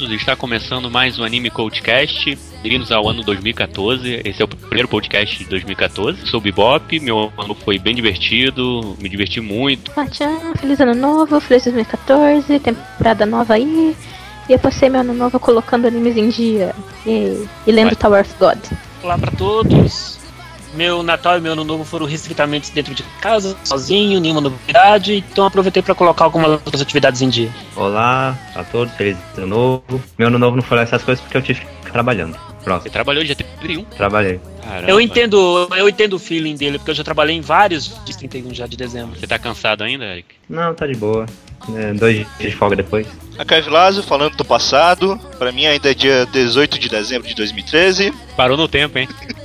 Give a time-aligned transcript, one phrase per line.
[0.00, 2.38] todos, está começando mais um Anime Codecast.
[2.62, 4.22] Bem-vindos ao ano 2014.
[4.24, 6.26] Esse é o primeiro podcast de 2014.
[6.26, 9.92] Sou Bebop, meu ano foi bem divertido, me diverti muito.
[10.10, 13.94] Tchau, feliz ano novo, feliz 2014, temporada nova aí.
[14.48, 16.74] E eu passei meu ano novo colocando animes em dia
[17.04, 17.96] e, e lendo Vai.
[17.96, 18.58] Tower of God.
[19.02, 20.19] Olá pra todos.
[20.74, 25.24] Meu Natal e meu Ano Novo foram restritamente dentro de casa, sozinho, nenhuma novidade.
[25.30, 27.50] Então aproveitei pra colocar algumas outras atividades em dia.
[27.74, 30.02] Olá a todos, feliz ano novo.
[30.18, 32.34] Meu ano novo não foi lá essas coisas porque eu tive que ficar trabalhando.
[32.60, 33.84] Você Próximo, trabalhou dia 31?
[33.84, 34.40] trabalhei.
[34.62, 34.90] Caramba.
[34.90, 38.54] Eu entendo, eu entendo o feeling dele, porque eu já trabalhei em vários dias 31
[38.54, 39.18] já de dezembro.
[39.18, 40.28] Você tá cansado ainda, Eric?
[40.48, 41.26] Não, tá de boa.
[41.74, 43.06] É, dois dias de folga depois.
[43.38, 45.18] É Vilásio, falando do passado.
[45.38, 48.12] Pra mim ainda é dia 18 de dezembro de 2013.
[48.36, 49.08] Parou no tempo, hein?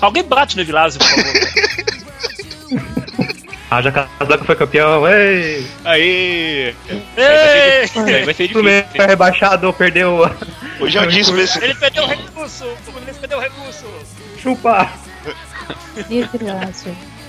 [0.00, 1.24] Alguém bate no Vilásio, por favor.
[3.70, 5.64] Raja Casablanca foi campeão, ei!
[5.84, 6.74] Aê!
[6.74, 6.74] Ei!
[7.16, 8.48] Aí vai ser O difícil.
[8.52, 10.28] Fluminense foi rebaixado ou perdeu.
[10.80, 11.64] Hoje é um dia especial.
[11.64, 12.64] Ele perdeu o recurso!
[12.64, 13.84] O Fluminense perdeu o recurso!
[14.42, 14.90] Chupa!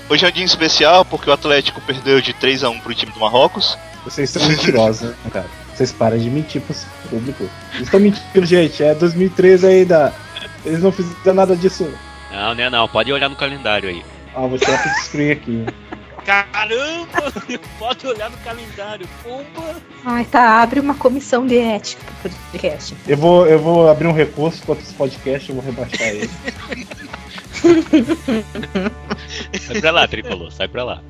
[0.08, 3.12] Hoje é um dia especial porque o Atlético perdeu de 3 a 1 pro time
[3.12, 3.78] do Marrocos.
[4.04, 5.46] Vocês são mentirosos, né, cara?
[5.74, 6.74] Vocês param de mentir pro
[7.08, 7.48] público.
[7.70, 8.82] Vocês estão mentindo, gente.
[8.82, 10.12] É 2013 ainda.
[10.64, 11.88] Eles não fizeram nada disso.
[12.32, 12.88] Não, né, não.
[12.88, 14.04] Pode olhar no calendário aí.
[14.34, 15.66] Ah, vou tirar pro screen aqui.
[16.24, 17.32] Caramba!
[17.78, 19.08] Pode olhar no calendário.
[19.24, 19.76] Opa!
[20.04, 22.96] Ai, tá, abre uma comissão de ética pro podcast.
[23.06, 26.30] Eu vou, eu vou abrir um recurso contra esse podcast eu vou rebaixar ele.
[29.60, 31.02] Sai pra lá, Tricolor, sai pra lá.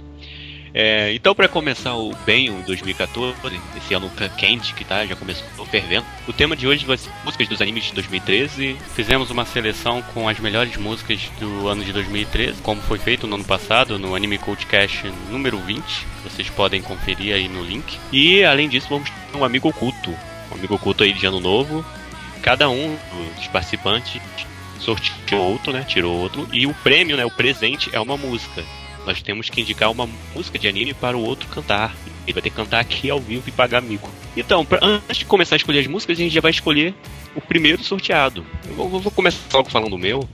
[0.74, 3.36] É, então, pra começar o bem o 2014,
[3.76, 6.06] esse ano quente que tá, já começou fervendo.
[6.26, 8.76] O tema de hoje vai ser músicas dos animes de 2013.
[8.94, 13.34] Fizemos uma seleção com as melhores músicas do ano de 2013, como foi feito no
[13.34, 15.82] ano passado no Anime Codecast número 20.
[16.24, 17.98] Vocês podem conferir aí no link.
[18.10, 20.10] E além disso, vamos ter um amigo oculto,
[20.50, 21.84] um amigo oculto aí de ano novo.
[22.40, 22.96] Cada um
[23.36, 24.20] dos participantes
[24.80, 25.84] sorteou outro, né?
[25.86, 26.48] Tirou outro.
[26.52, 27.24] E o prêmio, né?
[27.24, 28.64] O presente é uma música.
[29.06, 31.94] Nós temos que indicar uma música de anime para o outro cantar.
[32.24, 34.08] Ele vai ter que cantar aqui ao vivo e pagar mico.
[34.36, 36.94] Então, pra- antes de começar a escolher as músicas, a gente já vai escolher
[37.34, 38.46] o primeiro sorteado.
[38.68, 40.28] Eu vou, vou começar logo falando o meu.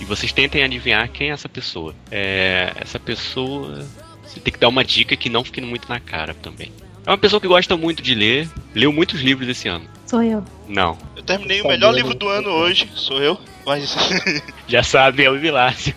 [0.00, 1.94] E vocês tentem adivinhar quem é essa pessoa.
[2.10, 3.84] É, essa pessoa.
[4.24, 6.70] Você tem que dar uma dica que não fique muito na cara também.
[7.04, 9.84] É uma pessoa que gosta muito de ler, leu muitos livros esse ano.
[10.06, 10.44] Sou eu.
[10.68, 10.96] Não.
[11.16, 13.36] Eu terminei o melhor livro do ano hoje, sou eu.
[13.66, 13.94] Mas
[14.68, 15.94] Já sabe, é o Vilácio.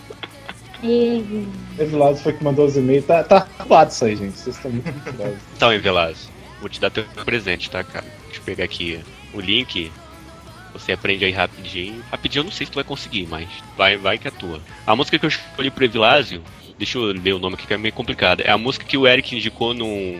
[1.77, 1.83] E...
[1.95, 3.05] Lado foi que mandou os e-mails.
[3.05, 4.37] Tá, tá arrumado isso aí, gente.
[4.37, 5.39] Vocês estão muito mentirosos.
[5.55, 8.05] Então, hein, Velasco, vou te dar teu presente, tá, cara?
[8.25, 8.99] Deixa eu pegar aqui
[9.33, 9.91] o link.
[10.73, 12.03] Você aprende aí rapidinho.
[12.11, 13.47] Rapidinho eu não sei se tu vai conseguir, mas
[13.77, 14.59] vai, vai que é tua.
[14.85, 16.41] A música que eu escolhi pro Evilásio,
[16.77, 18.41] deixa eu ler o nome aqui que é meio complicado.
[18.41, 20.19] É a música que o Eric indicou no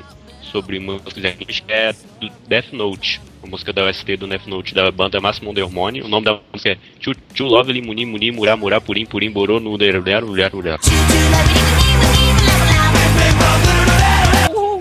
[0.52, 3.20] sobre músicas que é do Death Note.
[3.44, 6.02] A música da OST do Death Note da banda Máximo Hormone.
[6.02, 9.60] O nome da música é Chu Chu Lovely Muni Muni Murá Murá Purim Purim Borô
[9.60, 10.80] no Lero Lero Lero.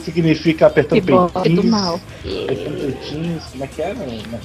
[0.00, 1.64] Significa apertando bom, do peitinhos.
[1.64, 2.00] mal.
[2.44, 3.44] Apertando peitinhos.
[3.46, 3.94] Como é que era?
[3.94, 4.40] Não, não.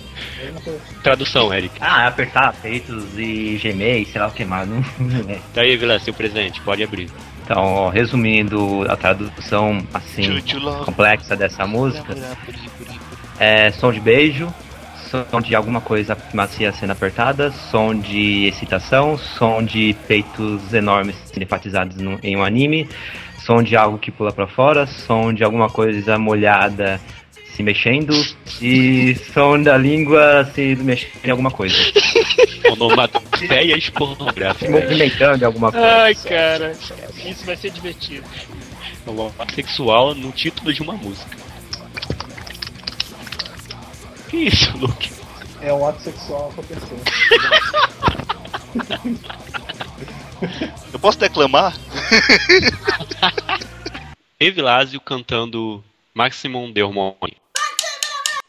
[1.03, 1.75] Tradução, Eric.
[1.79, 4.67] Ah, é apertar peitos e gemer e sei lá o que mais.
[4.67, 4.79] Não,
[5.29, 5.39] é.
[5.53, 7.09] Tá aí, Vilas, seu presente, pode abrir.
[7.44, 10.41] Então, ó, resumindo a tradução assim
[10.83, 12.13] complexa dessa música,
[13.39, 14.53] é som de beijo,
[15.31, 21.44] som de alguma coisa macia sendo apertada, som de excitação, som de peitos enormes sendo
[21.44, 22.89] enfatizados num- em um anime,
[23.45, 27.00] som de algo que pula pra fora, som de alguma coisa molhada
[27.56, 28.13] se mexendo
[28.62, 31.75] e som da língua se mexendo em alguma coisa.
[32.71, 34.69] Onomatopeias Se pornográficas.
[34.69, 35.88] movimentando em alguma coisa.
[36.03, 36.73] Ai, cara.
[37.25, 38.23] Isso vai ser divertido.
[39.56, 41.46] Sexual no título de uma música.
[44.29, 45.12] Que isso, Luke?
[45.62, 47.00] É um ato sexual com a pessoa.
[50.94, 51.75] eu posso declamar?
[54.39, 55.83] Evilásio cantando
[56.13, 57.38] Maximum de Hormone.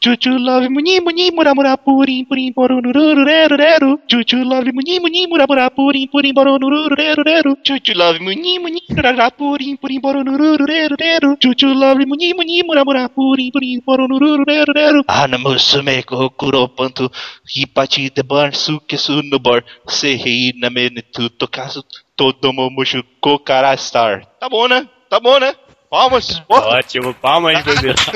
[0.01, 3.97] Chuchu love muni muni mura mura purim purim porunurururururu.
[4.07, 7.57] Chuchu love muni muni mura mura purim purim porunurururururu.
[7.67, 11.35] Chuchu love muni muni mura mura purim purim porunurururururu.
[11.43, 15.03] Chuchu love muni muni mura mura purim purim porunurururururu.
[15.09, 17.11] Anamusume kokuro panto
[17.53, 21.83] hipati de bar suke sunobor sehei na menitu tokasu
[22.15, 24.23] todomo mushu kokara star.
[24.39, 24.87] Tá bom, né?
[25.09, 25.53] Tá bom, né?
[25.89, 26.41] Palmas.
[26.47, 28.13] Ótimo, palmas Evilásio.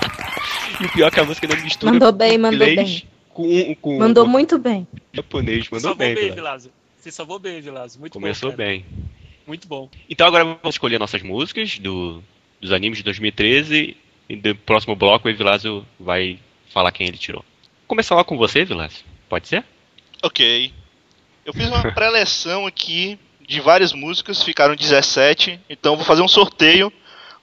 [0.81, 3.07] e o pior é que a música não mistura Mandou bem, mandou inglês bem.
[3.33, 4.87] com, com Mandou muito bem.
[5.13, 5.69] japonês.
[5.69, 6.35] Mandou Só bem, bem, Vilas.
[6.35, 6.71] Vilásio.
[7.03, 7.95] Tem sabor bem, Vilas.
[7.97, 8.57] Muito Começou bom.
[8.57, 8.85] bem.
[9.45, 9.89] Muito bom.
[10.09, 12.21] Então agora vamos escolher nossas músicas do,
[12.59, 13.95] dos animes de 2013
[14.29, 16.39] e do próximo bloco o Evilásio vai
[16.73, 17.41] falar quem ele tirou.
[17.41, 19.05] Vou começar lá com você, Evilásio.
[19.29, 19.63] Pode ser?
[20.21, 20.73] Ok.
[21.45, 26.27] Eu fiz uma pré-eleção aqui de várias músicas, ficaram 17, então eu vou fazer um
[26.27, 26.91] sorteio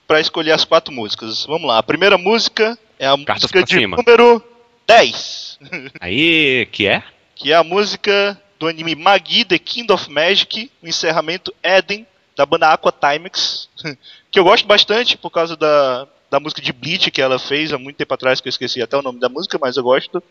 [0.07, 1.43] para escolher as quatro músicas.
[1.47, 3.97] Vamos lá, a primeira música é a Cartas música de cima.
[3.97, 4.43] número
[4.87, 5.59] 10,
[5.99, 7.03] Aí, que é?
[7.35, 12.05] que é a música do anime Magi The King of Magic, o encerramento Eden,
[12.35, 13.69] da banda Aqua Timex,
[14.31, 17.77] que eu gosto bastante por causa da, da música de Bleach que ela fez há
[17.77, 20.23] muito tempo atrás, que eu esqueci até o nome da música, mas eu gosto.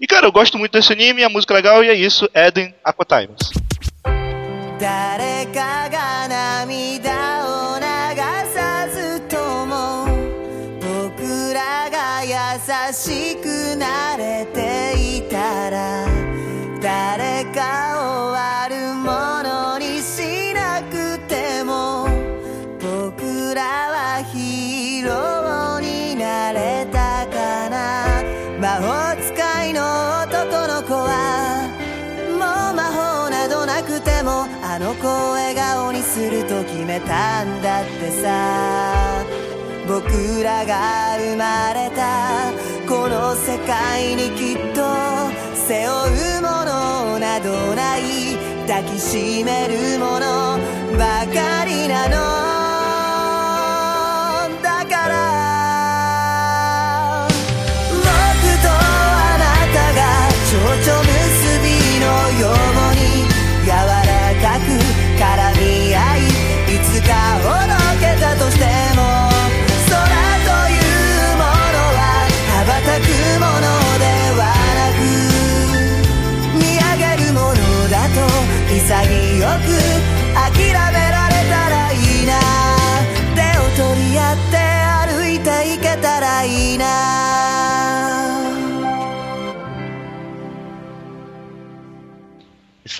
[0.00, 2.74] E cara, eu gosto muito desse anime, a música é legal, e é isso, Eden
[2.84, 3.50] Aqua Timex.
[40.02, 42.52] 僕らが生まれた
[42.88, 44.82] この世界にきっと
[45.54, 48.36] 背負うものなどない
[48.66, 50.58] 抱きしめるもの
[50.96, 52.49] ばかりなの。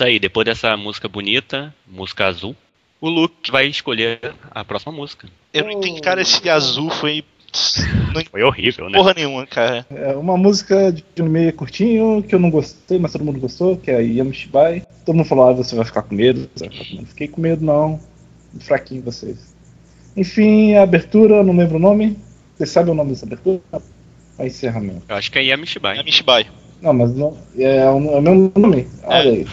[0.01, 2.55] Isso aí, depois dessa música bonita, música azul,
[2.99, 5.27] o Luke vai escolher a próxima música.
[5.53, 7.23] Eu não entendi, cara, esse azul foi.
[8.15, 8.97] Não Foi horrível, né?
[8.97, 9.85] porra nenhuma, cara.
[9.91, 13.91] É uma música de anime curtinho que eu não gostei, mas todo mundo gostou, que
[13.91, 14.83] é a Yamishibai.
[15.05, 16.49] Todo mundo falou, ah, você vai ficar com medo.
[16.55, 17.07] Você vai ficar com medo.
[17.07, 17.99] Fiquei com medo, não.
[18.61, 19.53] Fraquinho vocês.
[20.17, 22.17] Enfim, a abertura, não lembro o nome.
[22.57, 23.61] Vocês sabem o nome dessa abertura?
[24.39, 25.03] A encerramento.
[25.07, 25.99] Eu acho que é Yamishibai.
[25.99, 26.47] É Mishibai.
[26.81, 28.87] Não, mas não, é, o- é o mesmo nome.
[29.03, 29.47] Olha aí.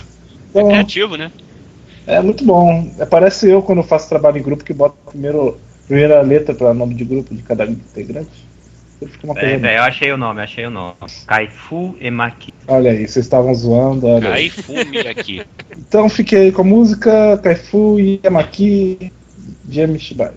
[0.61, 1.31] É criativo, né?
[2.07, 2.91] é muito bom.
[2.99, 6.73] É, parece eu quando eu faço trabalho em grupo que boto primeiro, primeira letra para
[6.73, 8.49] nome de grupo de cada integrante.
[8.99, 9.67] Fica uma coisa.
[9.67, 10.95] É, eu achei o nome, achei o nome.
[11.27, 12.53] Kaifu Emaki.
[12.67, 14.07] Olha aí, vocês estavam zoando.
[14.07, 15.43] Olha fume aqui.
[15.77, 19.13] Então fiquei com a música Kaifu Yamaki
[19.65, 20.33] de Yamishibai.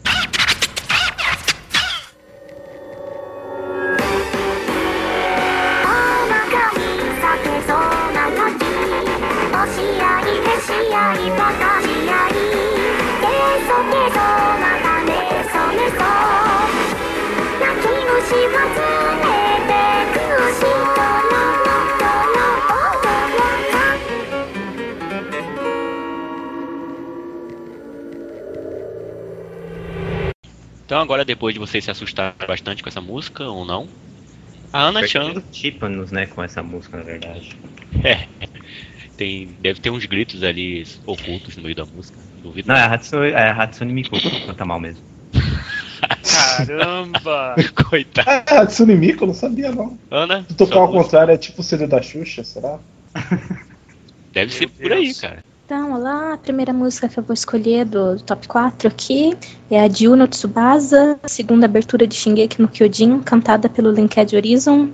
[30.92, 33.88] Então agora, depois de vocês se assustarem bastante com essa música, ou não,
[34.74, 37.56] a Ana Chan Típanos, né, com essa música, na verdade.
[38.04, 38.28] é,
[39.16, 42.20] tem, deve ter uns gritos ali ocultos no meio da música.
[42.44, 42.68] Duvido.
[42.68, 45.02] Não, é a Hatsune, é a Hatsune Miku que canta mal mesmo.
[46.58, 47.56] Caramba!
[47.90, 48.30] Coitado.
[48.30, 49.98] Ah, Hatsune Miku, eu não sabia não.
[50.12, 51.04] Ana, Se tocar ao música.
[51.04, 52.78] contrário é tipo o CD da Xuxa, será?
[54.34, 55.42] deve ser por aí, cara.
[55.74, 59.38] Então, olá, a primeira música que eu vou escolher do top 4 aqui
[59.70, 64.90] é a de Uno Tsubasa, segunda abertura de Shingeki no Kyojin, cantada pelo Linked Horizon.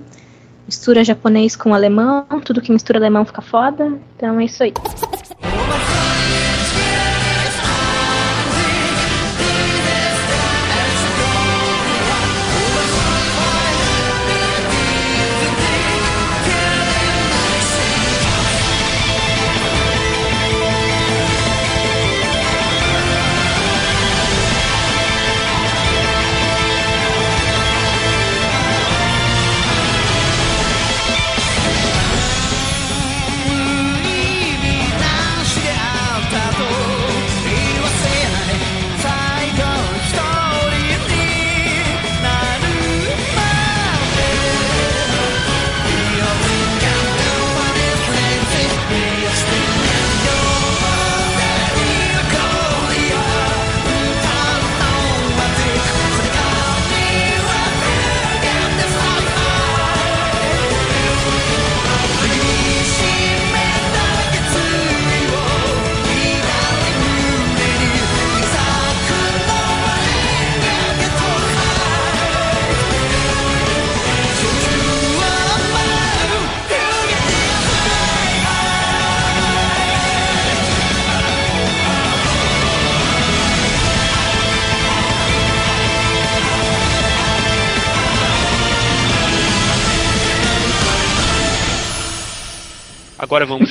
[0.66, 3.98] Mistura japonês com alemão, tudo que mistura alemão fica foda.
[4.16, 5.27] Então é isso aí.「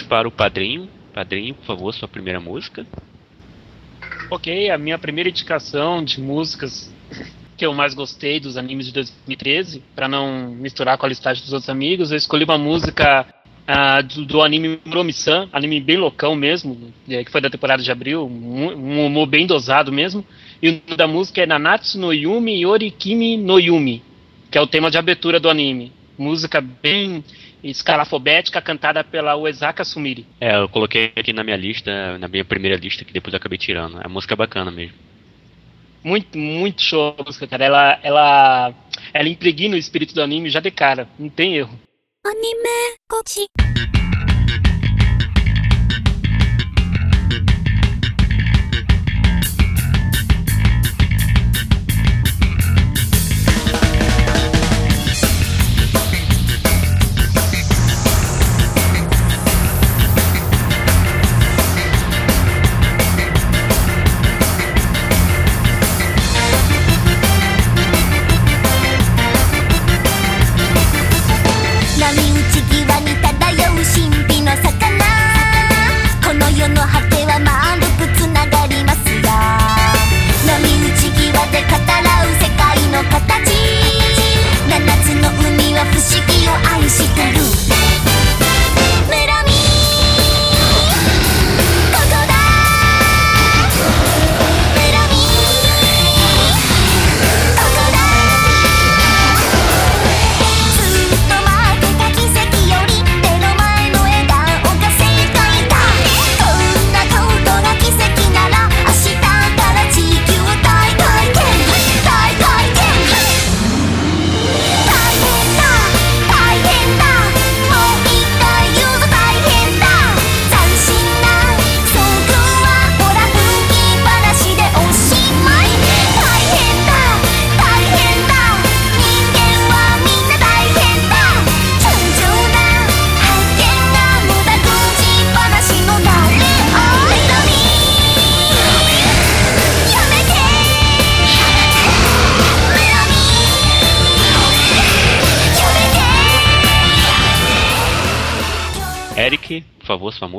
[0.08, 0.90] para o padrinho.
[1.14, 2.86] Padrinho, por favor, sua primeira música.
[4.30, 6.94] Ok, a minha primeira indicação de músicas
[7.58, 11.54] que eu mais gostei dos animes de 2013, para não misturar com a listagem dos
[11.54, 13.26] outros amigos, eu escolhi uma música
[13.68, 17.92] ah, do, do anime Muromi-san, anime bem loucão mesmo, eh, que foi da temporada de
[17.92, 20.24] abril, um humor bem dosado mesmo.
[20.62, 24.04] E o nome da música é Nanatsu no Yumi Yorikimi no Yumi,
[24.50, 25.92] que é o tema de abertura do anime.
[26.18, 27.24] Música bem
[27.64, 30.26] escalafobética, cantada pela Uesaka Sumiri.
[30.40, 33.58] É, eu coloquei aqui na minha lista, na minha primeira lista, que depois eu acabei
[33.58, 34.00] tirando.
[34.04, 34.96] A música é bacana mesmo.
[36.04, 37.66] Muito, muito show a música, cara.
[37.66, 38.74] Ela, ela,
[39.14, 41.78] ela impregna o espírito do anime já de cara, não tem erro.
[42.28, 43.97] アニ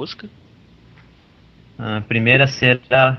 [0.08, 0.28] música.
[1.78, 3.18] A primeira será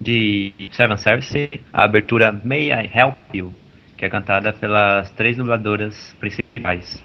[0.00, 3.54] de Seven Service, a abertura May I Help You,
[3.96, 7.02] que é cantada pelas três dubladoras principais.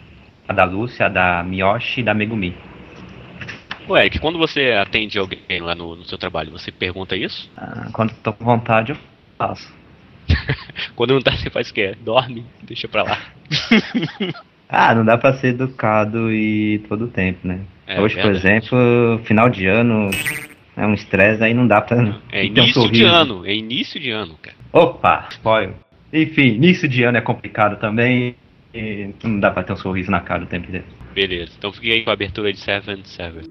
[0.48, 2.56] A da Lúcia, a da Miyoshi e da Megumi.
[3.88, 7.50] Ô Eric, quando você atende alguém lá no, no seu trabalho, você pergunta isso?
[7.56, 8.98] Ah, quando tô com vontade eu
[9.38, 9.74] faço.
[10.96, 11.96] Quando não tá, você faz o quê?
[12.04, 12.44] Dorme?
[12.64, 13.20] Deixa pra lá.
[14.68, 17.62] Ah, não dá pra ser educado e todo o tempo, né?
[17.88, 20.10] É, Hoje, por exemplo, final de ano
[20.76, 21.98] é um estresse, aí não dá pra
[22.32, 24.58] É ter um início de ano, é início de ano, cara.
[24.74, 25.76] Opa, spoiler.
[26.12, 28.36] Enfim, início de ano é complicado também.
[28.74, 30.86] E não dá pra ter um sorriso na cara o tempo inteiro.
[31.14, 33.44] Beleza, então fiquei aí com a abertura de Seven Seven.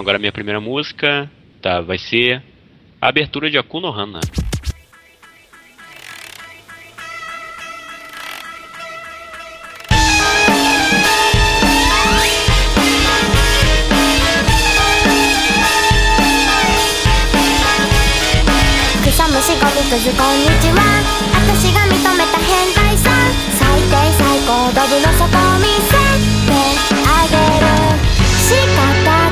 [0.00, 1.30] agora minha primeira música,
[1.60, 2.42] tá, vai ser
[3.00, 4.20] a abertura de Akuno Hana.
[19.90, 20.80] 「こんにちは
[21.34, 23.12] 私が認めた変態さん
[23.58, 25.26] 最低最高ドブの底
[25.58, 25.92] 見せ
[26.46, 26.50] て
[27.06, 27.68] あげる
[28.38, 29.29] 仕方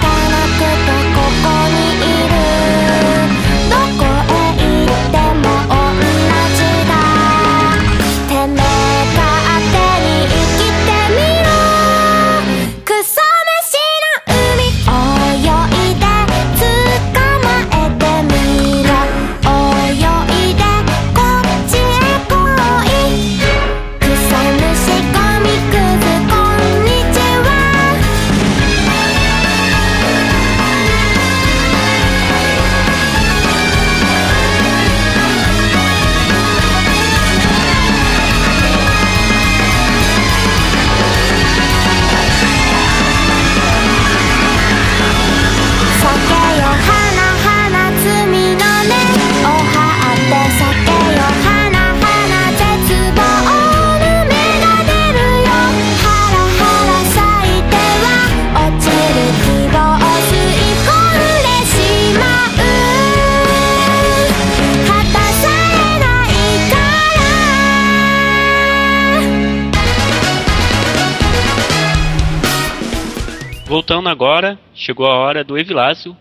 [73.79, 76.17] Voltando agora, chegou a hora do Evilásio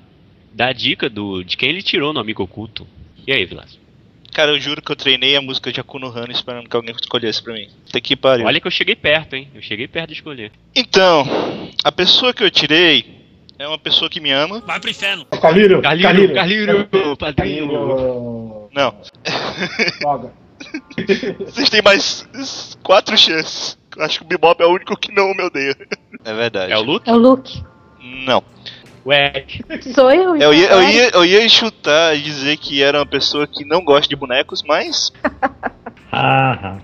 [0.54, 2.86] dar a dica do, de quem ele tirou no Amigo Oculto.
[3.26, 3.82] E aí, Evilásio?
[4.32, 7.42] Cara, eu juro que eu treinei a música de Akuno Hano esperando que alguém escolhesse
[7.42, 7.68] pra mim.
[7.90, 8.46] Até que pariu.
[8.46, 9.50] Olha que eu cheguei perto, hein?
[9.56, 10.52] Eu cheguei perto de escolher.
[10.76, 11.26] Então,
[11.84, 13.26] a pessoa que eu tirei
[13.58, 14.60] é uma pessoa que me ama.
[14.60, 15.26] Vai pro inferno.
[15.26, 15.82] Carlírio!
[15.82, 17.70] Carlírio, Carlírio, padrinho.
[17.72, 18.70] Carlírio!
[18.72, 19.02] Não.
[20.00, 20.32] Droga.
[21.44, 23.80] Vocês têm mais quatro chances.
[23.96, 25.76] Eu acho que o Bebop é o único que não me odeia.
[26.24, 26.72] É verdade.
[26.72, 27.10] É o Luke?
[27.10, 27.64] É o Luke.
[28.26, 28.44] Não.
[29.10, 29.64] Eric.
[29.94, 30.92] Sou eu, Eu então, ia, eu, é.
[30.92, 34.62] ia, eu ia chutar e dizer que era uma pessoa que não gosta de bonecos,
[34.64, 35.12] mas.
[36.12, 36.78] Ah,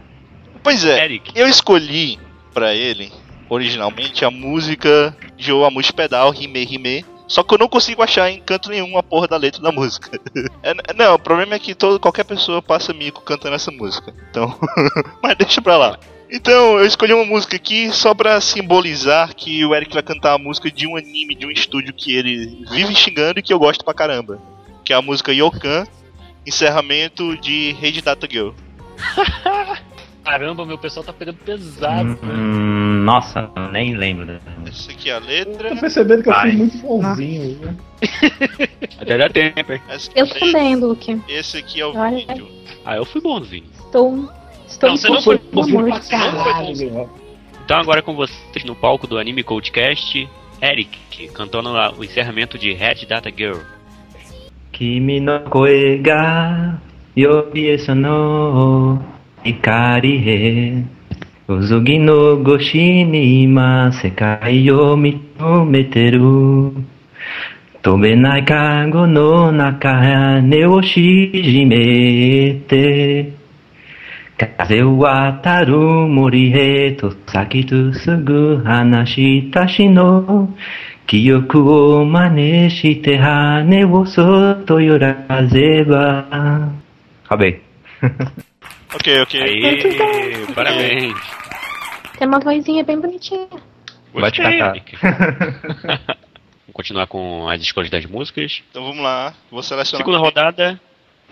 [0.62, 1.32] Pois é, Eric.
[1.34, 2.20] eu escolhi
[2.54, 3.12] pra ele,
[3.50, 7.06] originalmente, a música de Oamush Pedal, Rime Rime.
[7.28, 10.12] Só que eu não consigo achar em canto nenhum a porra da letra da música.
[10.62, 14.14] É, não, o problema é que todo, qualquer pessoa passa mico cantando essa música.
[14.30, 14.56] Então.
[15.22, 15.98] Mas deixa pra lá.
[16.36, 20.38] Então, eu escolhi uma música aqui só pra simbolizar que o Eric vai cantar a
[20.40, 23.86] música de um anime, de um estúdio que ele vive xingando e que eu gosto
[23.86, 24.42] pra caramba.
[24.84, 25.86] Que é a música Yokan,
[26.44, 28.50] encerramento de Rede Data Girl.
[30.26, 32.18] Caramba, meu pessoal tá pegando pesado.
[32.24, 34.40] hum, nossa, nem lembro.
[34.66, 35.70] Essa aqui é a letra.
[35.70, 37.60] Tô percebendo que eu fui muito bonzinho.
[37.60, 37.76] né?
[39.00, 39.82] Até dá tempo, hein?
[39.88, 41.22] É Eu também, Luke.
[41.28, 42.16] Esse aqui é o Olha.
[42.16, 42.48] vídeo.
[42.86, 43.66] Ah, eu fui bonzinho.
[43.86, 44.30] Estou.
[44.74, 47.08] Estou não, você não foi, muito caralho.
[47.64, 50.28] Então agora é com vocês no palco do Anime Codecast,
[50.62, 53.60] Eric, cantando o encerramento de Red Data Girl.
[54.72, 56.80] Kimi no koe ga
[57.16, 59.00] yobieso no
[59.46, 60.84] ikari he
[61.48, 66.74] Uzugi no goshi ni ima sekai o mitometeru
[67.84, 72.04] Tobenai kago no naka ne o shijimete
[74.37, 80.55] 風を渡る森へと先とすぐ話したしの
[81.07, 86.73] 記憶を真似して羽をそっと揺らせば。
[87.29, 87.61] Acabei.
[88.95, 89.43] Ok, ok.
[89.43, 91.15] Aê, parabéns.
[92.19, 93.47] Tem uma vozinha bem bonitinha.
[94.15, 94.77] Vai te Gostei, catar.
[94.77, 94.97] Eric.
[95.01, 98.63] Vamos continuar com as escolhas das músicas.
[98.71, 99.35] Então vamos lá.
[99.51, 100.05] Vou selecionar.
[100.05, 100.81] Segunda rodada,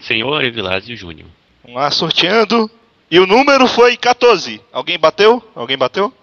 [0.00, 1.28] Senhor Evilásio Júnior.
[1.64, 2.70] Vamos lá, sorteando.
[3.11, 4.61] E o número foi 14.
[4.71, 5.43] Alguém bateu?
[5.53, 6.13] Alguém bateu?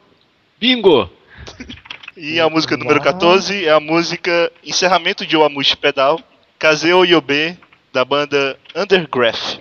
[0.58, 1.08] Bingo!
[2.20, 6.20] E a música número 14 é a música Encerramento de Oamushi Pedal,
[6.58, 7.56] Kazeo Yobe,
[7.92, 9.58] da banda Undergraph.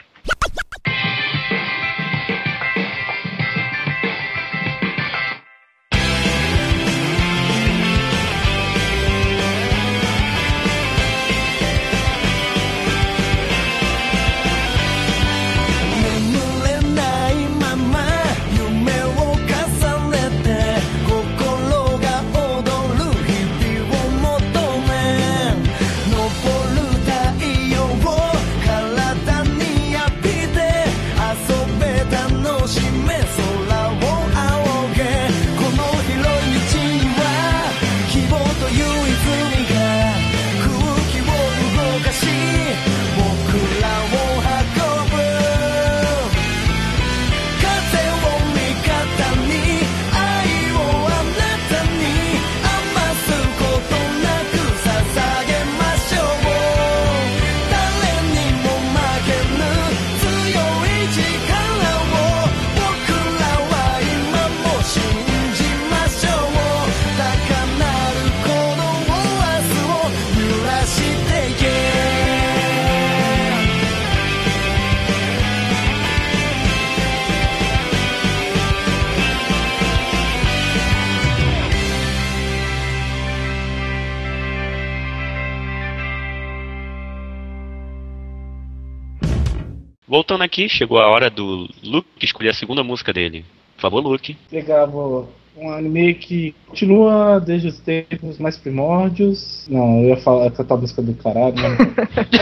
[90.17, 93.45] Voltando aqui, chegou a hora do Luke escolher a segunda música dele.
[93.75, 94.36] Por favor, Luke.
[94.49, 99.67] Pegava um anime que continua desde os tempos mais primórdios.
[99.69, 101.77] Não, eu ia falar cantar a música do caralho, né?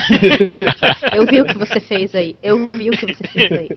[1.13, 2.37] Eu vi o que você fez aí.
[2.41, 3.69] Eu vi o que você fez aí.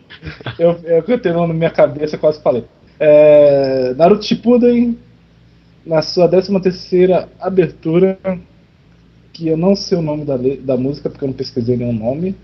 [0.60, 2.64] eu, eu cantei na minha cabeça, quase falei.
[3.00, 4.96] É, Naruto Shippuden,
[5.84, 8.16] na sua 13 terceira abertura,
[9.32, 12.36] que eu não sei o nome da, da música, porque eu não pesquisei nenhum nome.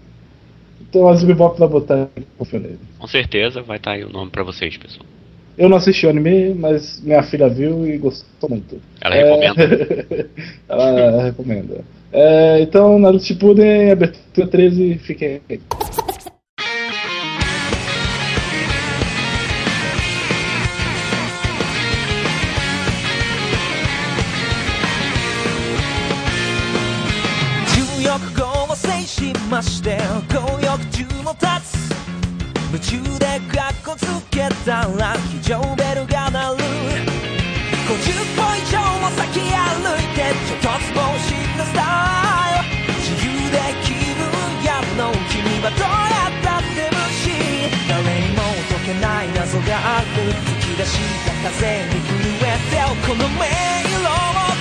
[0.95, 2.07] Então a Zubibop vai botar
[2.39, 2.79] confio nele.
[3.01, 5.05] Com certeza vai estar aí o nome pra vocês, pessoal.
[5.59, 8.81] Eu não assisti o anime, mas minha filha viu e gostou muito.
[9.01, 10.29] Ela É, recomenda.
[10.69, 11.85] Ela recomenda.
[12.13, 15.61] É, então, Naruto Shippuden, abertura 13, fiquem aí.
[50.87, 53.47] した風に震えてこの迷
[53.89, 54.11] 路を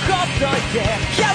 [0.08, 1.33] ほっといて。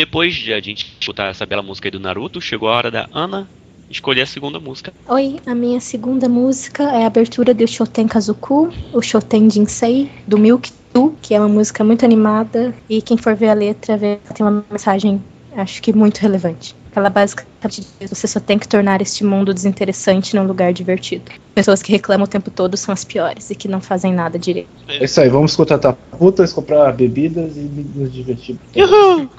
[0.00, 3.06] Depois de a gente escutar essa bela música aí do Naruto, chegou a hora da
[3.12, 3.46] Ana
[3.90, 4.94] escolher a segunda música.
[5.06, 10.38] Oi, a minha segunda música é a abertura do Shoten Kazuku, o Shoten Jinsei, do
[10.38, 14.18] Milk Tu, que é uma música muito animada e quem for ver a letra vê
[14.34, 15.22] tem uma mensagem,
[15.54, 16.74] acho que muito relevante.
[16.94, 21.30] Ela basicamente diz, você só tem que tornar este mundo desinteressante num lugar divertido.
[21.54, 24.68] Pessoas que reclamam o tempo todo são as piores e que não fazem nada direito.
[24.88, 27.60] É isso aí, vamos contratar putas, comprar bebidas e
[27.94, 28.58] nos divertir.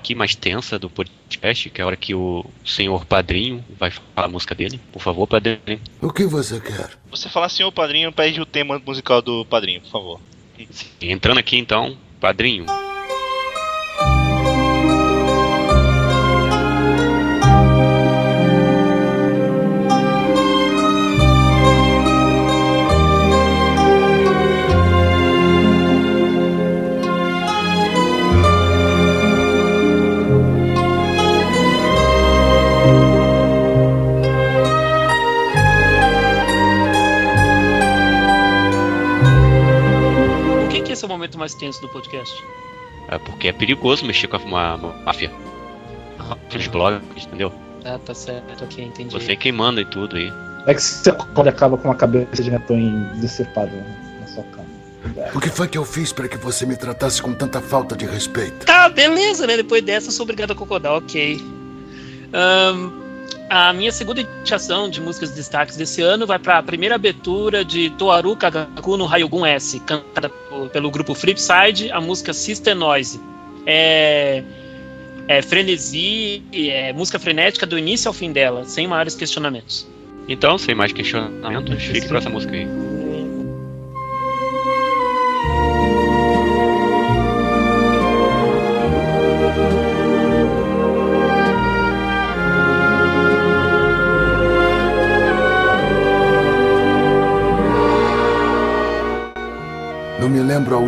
[0.06, 4.28] aqui mais tensa do podcast, que é a hora que o senhor padrinho vai falar
[4.28, 4.80] a música dele.
[4.94, 5.82] Por favor, padrinho.
[6.00, 6.92] O que você quer?
[7.10, 10.22] Você falar ô padrinho, pede o tema musical do padrinho, por favor.
[11.02, 12.66] Entrando aqui então, padrinho.
[41.38, 42.34] Mais tenso do podcast?
[43.10, 45.32] É porque é perigoso mexer com a uma, uma máfia.
[46.56, 47.54] Os blogs, entendeu?
[47.84, 49.14] Ah, tá certo, ok, entendi.
[49.14, 50.32] Você quem manda e tudo aí.
[50.66, 53.72] É que você acorda acaba com uma cabeça de netonho decepada
[54.20, 54.66] na sua cama.
[55.36, 58.06] O que foi que eu fiz para que você me tratasse com tanta falta de
[58.06, 58.66] respeito?
[58.66, 59.58] Tá, beleza, né?
[59.58, 61.40] Depois dessa, eu sou obrigado a concordar, ok.
[62.34, 62.90] Ahn,
[63.50, 67.64] a minha segunda indicação de músicas de destaques desse ano vai para a primeira abertura
[67.64, 70.30] de Toaru Kagaku no Ryogun S, cantada
[70.70, 73.20] pelo grupo Flipside, a música Sister Noise.
[73.66, 74.44] É,
[75.28, 79.88] é frenesi, é música frenética do início ao fim dela, sem maiores questionamentos.
[80.28, 82.95] Então, sem mais questionamentos, fique com essa música aí.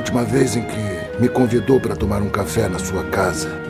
[0.08, 3.67] Última vez em que me convidou para tomar um café na sua casa.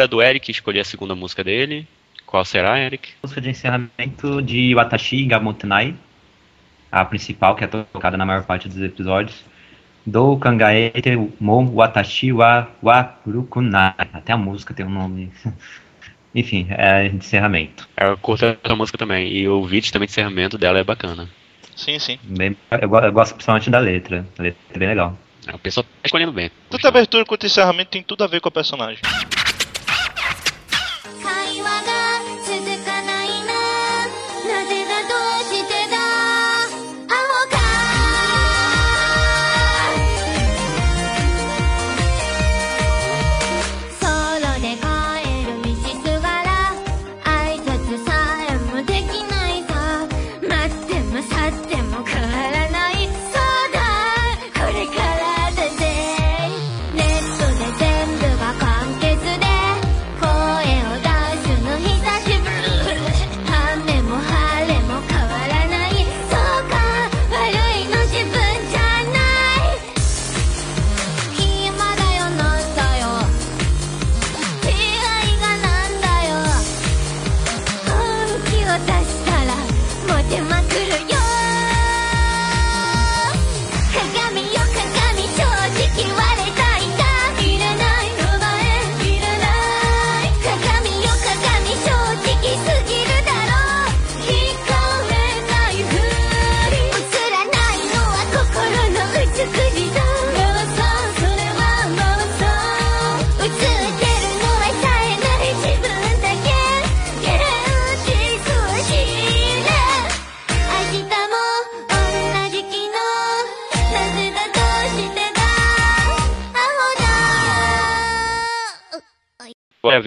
[0.00, 1.86] Hora do Eric escolher a segunda música dele.
[2.24, 3.10] Qual será, Eric?
[3.22, 5.94] Música de encerramento de Watashi Gamotenai,
[6.90, 9.44] a principal que é tocada na maior parte dos episódios.
[10.06, 13.94] Do Kangaete Mo Watashi wa Wakurukunai.
[13.98, 15.30] Até a música tem um nome.
[16.34, 17.86] Enfim, é de encerramento.
[17.96, 19.30] Eu curto essa música também.
[19.30, 21.28] E o vídeo também de encerramento dela é bacana.
[21.76, 22.18] Sim, sim.
[22.22, 24.24] Bem, eu, eu gosto principalmente da letra.
[24.38, 25.18] A letra é bem legal.
[25.46, 26.50] É, O pessoal tá escolhendo bem.
[26.70, 29.02] Tanto a abertura quanto o encerramento tem tudo a ver com a personagem.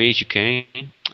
[0.03, 0.67] Vez de quem?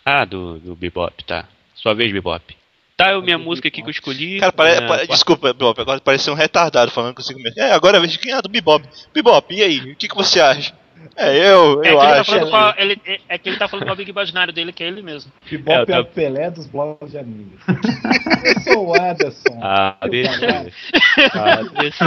[0.03, 1.45] Ah, do, do Bebop, tá.
[1.75, 2.57] Sua vez, Bebop.
[2.97, 4.39] Tá, eu, minha música aqui que eu escolhi.
[4.39, 7.61] Cara, pare, é, pare- desculpa, Bebop, agora parece um retardado falando consigo mesmo.
[7.61, 8.33] É, agora é a vez de quem?
[8.33, 8.83] Ah, do Bebop.
[9.13, 9.79] Bebop, e aí?
[9.91, 10.73] O que, que você acha?
[11.15, 12.31] É, eu, É eu ele tá acho.
[12.31, 14.73] falando com a, ele, é- é que ele tá falando com o Big imaginário dele,
[14.73, 15.31] que é ele mesmo.
[15.49, 17.53] Bebop É, é, o Pelé dos blogs de anime.
[18.43, 19.59] eu sou o Anderson.
[19.61, 20.71] ABC.
[21.33, 21.99] ABC.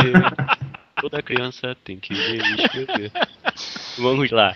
[1.01, 3.13] Toda criança tem que ver e escrever.
[3.99, 4.55] Vamos lá.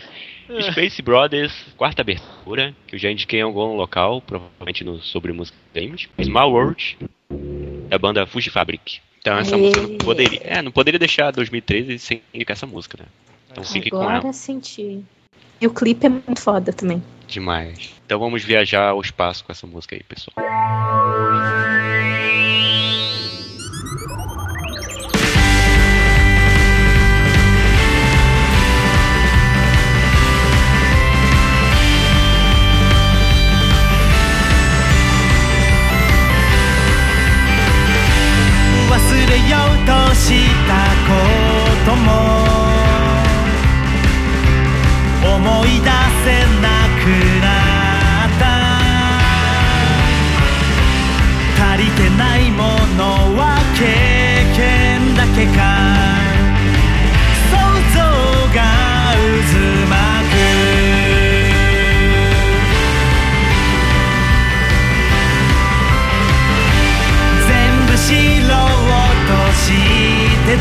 [0.71, 5.57] Space Brothers, quarta abertura, que eu já indiquei em algum local, provavelmente no sobre música
[5.75, 6.09] games.
[6.23, 6.99] Small World,
[7.89, 9.01] da banda Fuji Fabric.
[9.19, 9.61] Então essa Aê.
[9.61, 10.41] música não poderia.
[10.45, 13.07] É, não poderia deixar 2013 sem indicar essa música, né?
[13.51, 14.19] Então fique com ela.
[14.19, 15.03] Agora senti.
[15.61, 17.03] E o clipe é muito foda também.
[17.27, 17.95] Demais.
[18.05, 20.35] Então vamos viajar ao espaço com essa música aí, pessoal.
[20.37, 21.47] 忘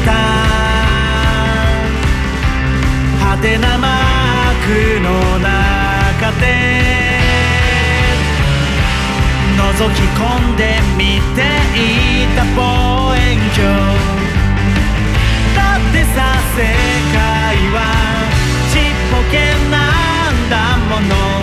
[0.03, 0.11] た
[3.19, 5.07] 派手なマークの
[5.39, 6.43] 中で
[9.57, 9.61] 覗
[9.93, 10.61] き込んで
[10.97, 11.41] 見て
[11.75, 13.65] いた望遠鏡。
[15.55, 16.17] だってさ
[16.55, 16.59] 世
[17.13, 17.17] 界
[17.71, 17.77] は
[18.71, 18.81] ちっ
[19.11, 19.33] ぽけ
[19.69, 19.75] な
[20.31, 20.53] んだ
[20.89, 21.34] もの。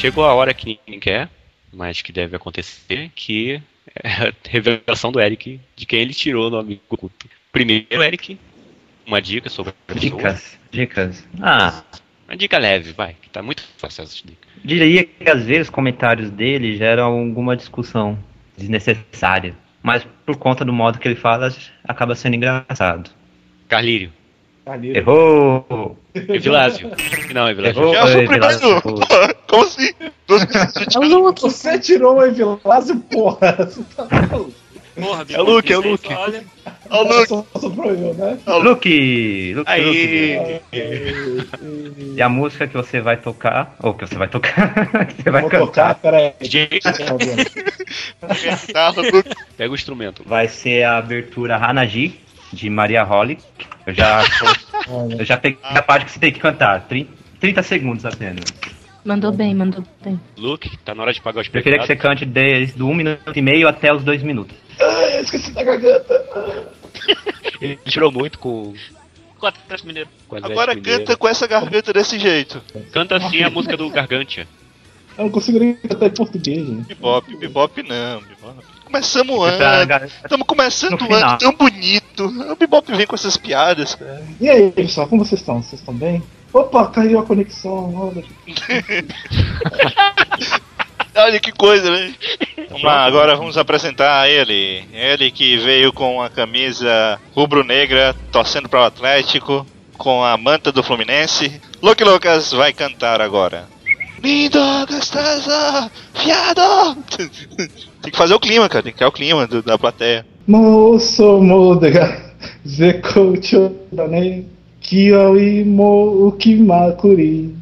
[0.00, 1.28] Chegou a hora que ninguém quer,
[1.70, 3.60] mas que deve acontecer, que
[4.02, 7.26] é a revelação do Eric de quem ele tirou no amigo oculto.
[7.52, 8.38] Primeiro, Eric,
[9.06, 10.00] uma dica sobre a pessoa.
[10.00, 11.28] Dicas, dicas.
[11.42, 11.84] Ah,
[12.26, 14.48] Uma dica leve, vai, que tá muito fácil essa dica.
[14.64, 18.18] diria que às vezes os comentários dele geram alguma discussão
[18.56, 19.54] desnecessária.
[19.82, 23.10] Mas por conta do modo que ele fala, acaba sendo engraçado.
[23.68, 24.10] Carlírio.
[24.70, 24.98] Carneiro.
[24.98, 25.98] Errou!
[26.14, 26.90] Evilásio.
[27.34, 27.80] Não, Evilásio.
[27.82, 27.92] Errou!
[27.94, 29.06] Já fui Oi, Vilas, primeiro.
[29.48, 29.90] Como assim?
[30.94, 31.40] É o Luke.
[31.42, 33.56] Você tirou o Evilásio, porra.
[33.58, 34.52] Você tá maluco.
[34.94, 36.12] Porra, É o Luke, é o Luke.
[36.12, 36.44] Olha,
[36.90, 37.28] Ó, o Luke.
[37.28, 38.38] Só sobrou eu, né?
[38.46, 39.54] Luke!
[39.54, 40.38] Luke, Aí.
[40.72, 41.48] Luke.
[42.16, 45.40] E a música que você vai tocar, ou que você vai tocar, que você vai
[45.42, 46.32] Vou tocar, cantar, peraí.
[46.40, 46.68] DJ,
[48.20, 48.92] Tá
[49.56, 50.22] pega o instrumento.
[50.26, 52.20] vai ser a abertura Hanaji,
[52.52, 53.38] de Maria Holly.
[53.86, 54.22] Eu já,
[55.18, 56.86] eu já peguei a parte que você tem que cantar.
[56.88, 58.44] 30, 30 segundos apenas.
[59.04, 60.20] Mandou bem, mandou bem.
[60.36, 62.20] Luke, tá na hora de pagar os Preferia que você pecados.
[62.20, 64.54] cante desde o 1 minuto e meio até os 2 minutos.
[64.78, 66.68] Ai, esqueci da garganta.
[67.60, 68.74] Ele tirou muito com,
[69.38, 70.08] com o Atlético Mineiro.
[70.28, 72.60] com as Agora canta com essa garganta desse jeito.
[72.92, 74.46] Canta assim a música do Gargantia.
[75.16, 76.88] Eu não consigo nem cantar em português, gente.
[76.88, 78.64] Bebop, bebop não, bebop.
[78.90, 80.06] Começamos o tá- ano.
[80.06, 82.26] Estamos começando o ano tão bonito.
[82.26, 84.20] O Bebop vem com essas piadas, cara.
[84.40, 85.62] E aí, pessoal, como vocês estão?
[85.62, 86.20] Vocês estão bem?
[86.52, 87.94] Opa, caiu a conexão.
[87.94, 88.24] Olha.
[91.14, 92.12] Olha que coisa, né?
[92.68, 94.84] Vamos lá, agora vamos apresentar ele.
[94.92, 99.64] Ele que veio com a camisa rubro-negra, torcendo para o Atlético,
[99.96, 101.60] com a manta do Fluminense.
[101.80, 103.68] Luke Lucas vai cantar agora.
[104.22, 106.96] Lindo, gostoso, fiado!
[108.02, 108.82] Tem que fazer o clima, cara.
[108.82, 110.24] Tem que criar o clima do, da plateia.
[110.46, 112.32] Moço Modega,
[112.66, 114.44] Zekoucho Dane, né?
[114.80, 117.54] Kioi Mo Ukimakuri,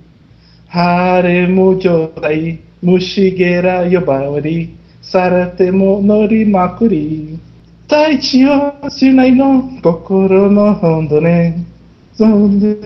[0.69, 7.39] Haremu Jodai, Mushigera Yobari, Saratemo nori, Norimakuri,
[7.89, 11.67] Taichio sinai, no Kokoro no Hondone,
[12.17, 12.77] Zoni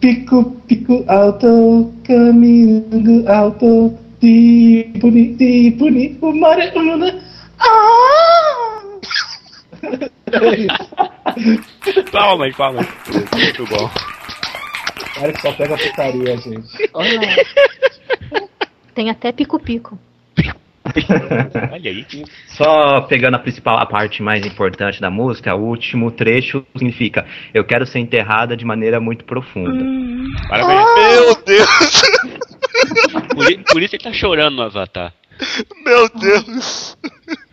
[0.00, 4.03] Pico Pico Alto, Caminho Alto.
[4.24, 7.22] Tipo, tipo, tipo, Mario.
[7.58, 8.82] Ah!
[10.32, 12.10] É isso.
[12.10, 12.56] Palmas.
[12.56, 13.90] Muito bom.
[15.20, 16.90] Olha que só pega putaria, gente.
[16.94, 17.20] Olha.
[18.94, 19.98] Tem até pico-pico.
[21.70, 22.06] Olha aí.
[22.48, 27.64] Só pegando a principal, a parte mais importante da música, o último trecho significa Eu
[27.64, 29.84] quero ser enterrada de maneira muito profunda.
[30.48, 30.80] Parabéns.
[30.80, 30.94] Ah.
[31.10, 32.02] Meu Deus!
[33.34, 35.12] Por, por isso ele tá chorando no Avatar.
[35.84, 36.96] Meu Deus!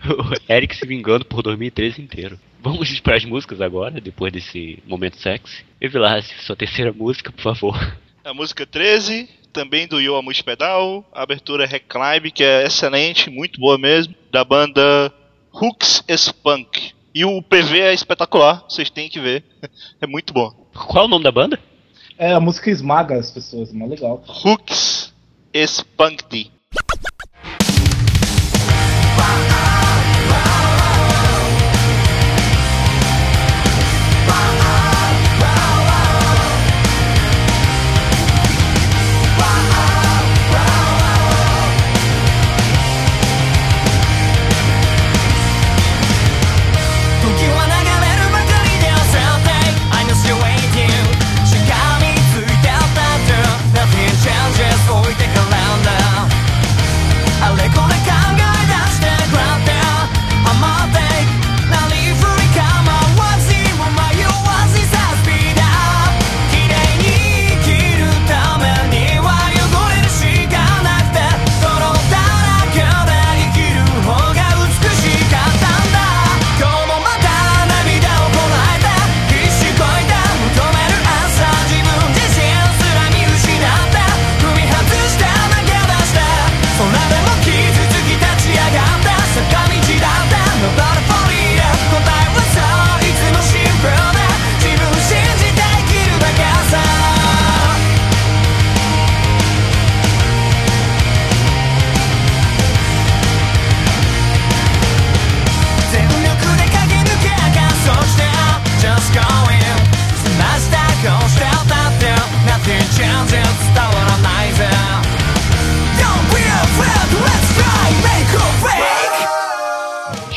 [0.05, 2.39] O Eric se vingando por 2013 inteiro.
[2.61, 5.65] Vamos para as músicas agora, depois desse momento sexy.
[5.79, 7.97] Evilace, sua terceira música, por favor.
[8.23, 11.03] A música 13, também do Yo Amush Pedal.
[11.11, 14.13] A abertura é Reclimb, que é excelente, muito boa mesmo.
[14.31, 15.11] Da banda
[15.51, 16.93] Hooks Spunk.
[17.13, 19.43] E o PV é espetacular, vocês têm que ver.
[20.01, 20.49] É muito bom.
[20.73, 21.59] Qual é o nome da banda?
[22.17, 24.23] É, a música esmaga as pessoas, mas legal.
[24.43, 25.10] Hooks
[25.53, 27.10] Spunk.「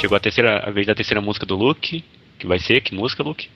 [0.04, 2.04] Chegou a terceira a vez da terceira música do Luke.
[2.38, 2.82] Que vai ser?
[2.82, 3.48] Que música, Luke?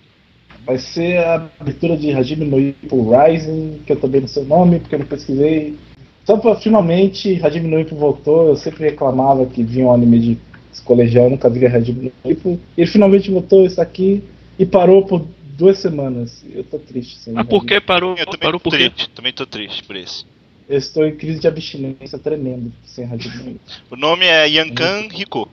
[0.65, 4.47] Vai ser a abertura de Hajime no Ippo Rising, que eu também não sei o
[4.47, 5.77] nome, porque eu não pesquisei.
[6.25, 10.39] Só pra finalmente Hajime no Ippo voltou, eu sempre reclamava que vinha um anime de
[10.87, 12.59] colegial, eu nunca via Hajime no Ippo.
[12.79, 14.25] Ele finalmente voltou isso aqui
[14.59, 16.43] e parou por duas semanas.
[16.51, 17.19] Eu tô triste.
[17.19, 18.13] Sem Ah, por que parou?
[18.17, 18.89] Eu também Parou tô por quê?
[18.89, 20.27] triste, também tô triste por isso.
[20.67, 23.71] Eu estou em crise de abstinência tremendo sem Hajime no Ippo.
[23.91, 25.47] O nome é Yankan Hiko.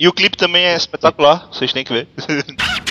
[0.00, 2.08] E o clipe também é espetacular, vocês têm que ver.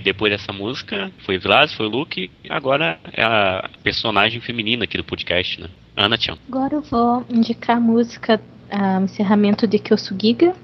[0.00, 2.30] Ok, depois dessa música foi Vlas, foi Luke.
[2.48, 5.68] Agora é a personagem feminina aqui do podcast, né?
[5.96, 6.36] Ana Chan.
[6.48, 8.40] Agora eu vou indicar a música
[8.70, 10.54] ah, encerramento de Kyosugiga,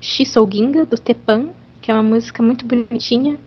[0.00, 1.50] Shisouginga, do Tepan,
[1.82, 3.38] que é uma música muito bonitinha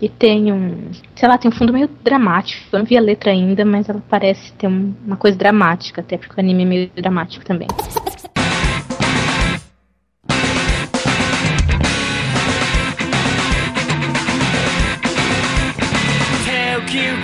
[0.00, 2.62] e tem um, sei lá, tem um fundo meio dramático.
[2.72, 6.18] Eu não vi a letra ainda, mas ela parece ter um- uma coisa dramática, até
[6.18, 7.68] porque o anime é meio dramático também.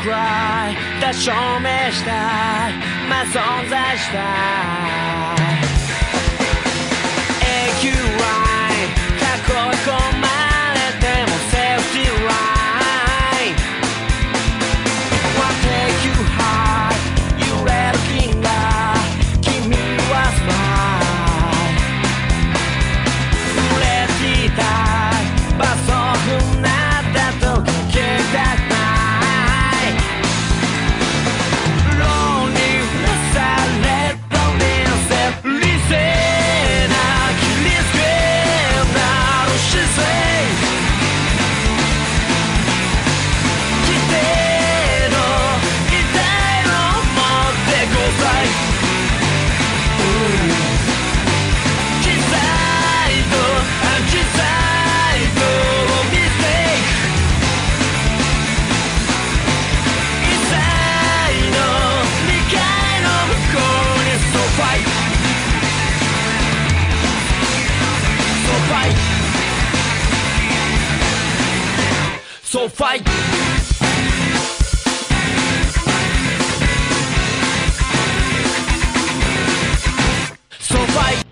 [0.02, 2.74] Cry 確証明したい。
[3.08, 4.99] まあ存在したい。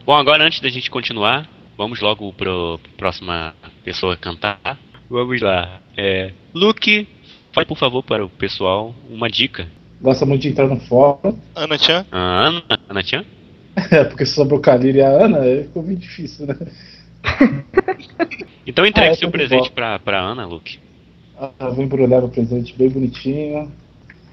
[0.08, 1.46] Bom, agora antes da gente continuar,
[1.76, 3.54] vamos logo pro próxima
[3.84, 4.78] pessoa cantar.
[5.10, 5.82] Vamos lá.
[5.98, 7.06] É, Luke,
[7.52, 9.68] fale por favor para o pessoal uma dica.
[10.00, 11.38] Gosta muito de entrar no fórum.
[11.54, 12.06] Ana Chan?
[12.10, 13.22] A Ana, Ana Chan?
[13.92, 16.56] É, porque sobrou o Kalil e a Ana, ficou meio difícil, né?
[18.66, 20.78] Então entregue Ah, é, seu tudo presente pra, pra Ana, Luke.
[21.38, 23.70] Ah, vou embrulhar o presente bem bonitinho.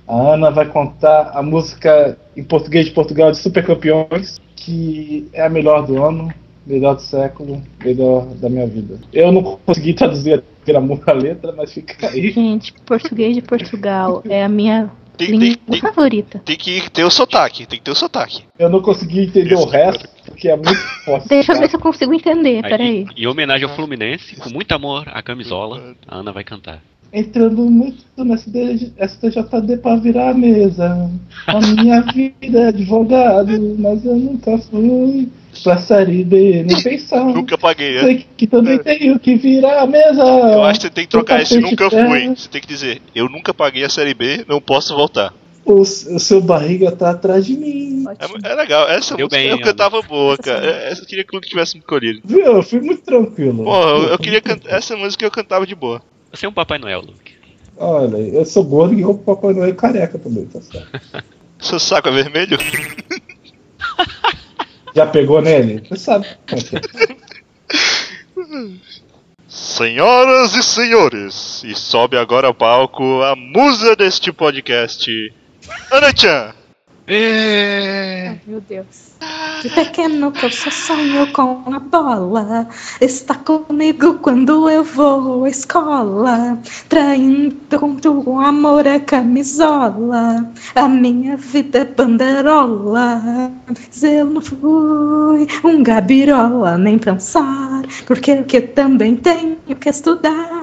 [0.08, 5.43] A Ana vai contar a música em português de Portugal de Super Campeões, que é
[5.43, 6.32] a melhor do ano,
[6.66, 8.99] melhor do século, melhor da minha vida.
[9.12, 10.43] Eu não consegui traduzir
[10.76, 12.32] a música a letra, mas fica aí.
[12.32, 16.39] Gente, português de Portugal é a minha Tem, língua tem, tem, favorita.
[16.45, 18.43] tem que ter o sotaque, tem que ter o sotaque.
[18.60, 21.28] Eu não consegui entender o resto, porque é muito forte.
[21.30, 23.06] Deixa eu ver se eu consigo entender, Aí, peraí.
[23.16, 26.82] Em homenagem ao Fluminense, com muito amor à camisola, a Ana vai cantar.
[27.16, 31.09] Entrando muito no SD STJD pra virar a mesa.
[31.47, 35.30] A minha vida é advogado, mas eu nunca fui
[35.63, 37.24] pra série B, nem pensar.
[37.24, 38.01] Nunca paguei, é.
[38.01, 40.24] Sei que também tenho que virar a mesa.
[40.24, 42.09] Eu acho que você tem que trocar esse nunca terra.
[42.09, 42.36] fui.
[42.36, 45.34] Você tem que dizer, eu nunca paguei a série B, não posso voltar.
[45.63, 48.03] O, o seu barriga tá atrás de mim.
[48.20, 49.63] É, é legal, essa Deu música bem, eu Ana.
[49.63, 50.66] cantava boa, cara.
[50.66, 52.22] É, Essa eu queria que o Luke tivesse me colhido.
[52.26, 52.41] Viu?
[52.41, 53.63] Eu fui muito tranquilo.
[53.63, 54.70] Pô, eu, eu queria cantar.
[54.72, 56.01] Essa música eu cantava de boa.
[56.36, 57.33] Você é um Papai Noel, Luke.
[57.77, 61.01] Olha, eu sou gordo e roubo Papai Noel careca também, tá certo.
[61.59, 62.57] Seu saco é vermelho?
[64.93, 65.81] Já pegou nele?
[65.88, 66.38] Você sabe é
[66.75, 66.81] é.
[69.47, 75.33] Senhoras e senhores, e sobe agora ao palco a musa deste podcast,
[75.89, 76.11] Ana
[77.08, 77.16] Chan.
[78.36, 79.16] Ai, meu Deus.
[79.62, 82.68] De pequeno que eu só sonho com a bola.
[82.99, 86.60] Está comigo quando eu vou à escola.
[86.89, 87.56] Traindo
[88.24, 90.51] com amor a camisola.
[90.76, 93.51] A minha vida é banderola.
[93.68, 97.84] Mas eu não fui um gabirola, nem pensar.
[98.06, 100.55] Porque o que eu também tenho que estudar.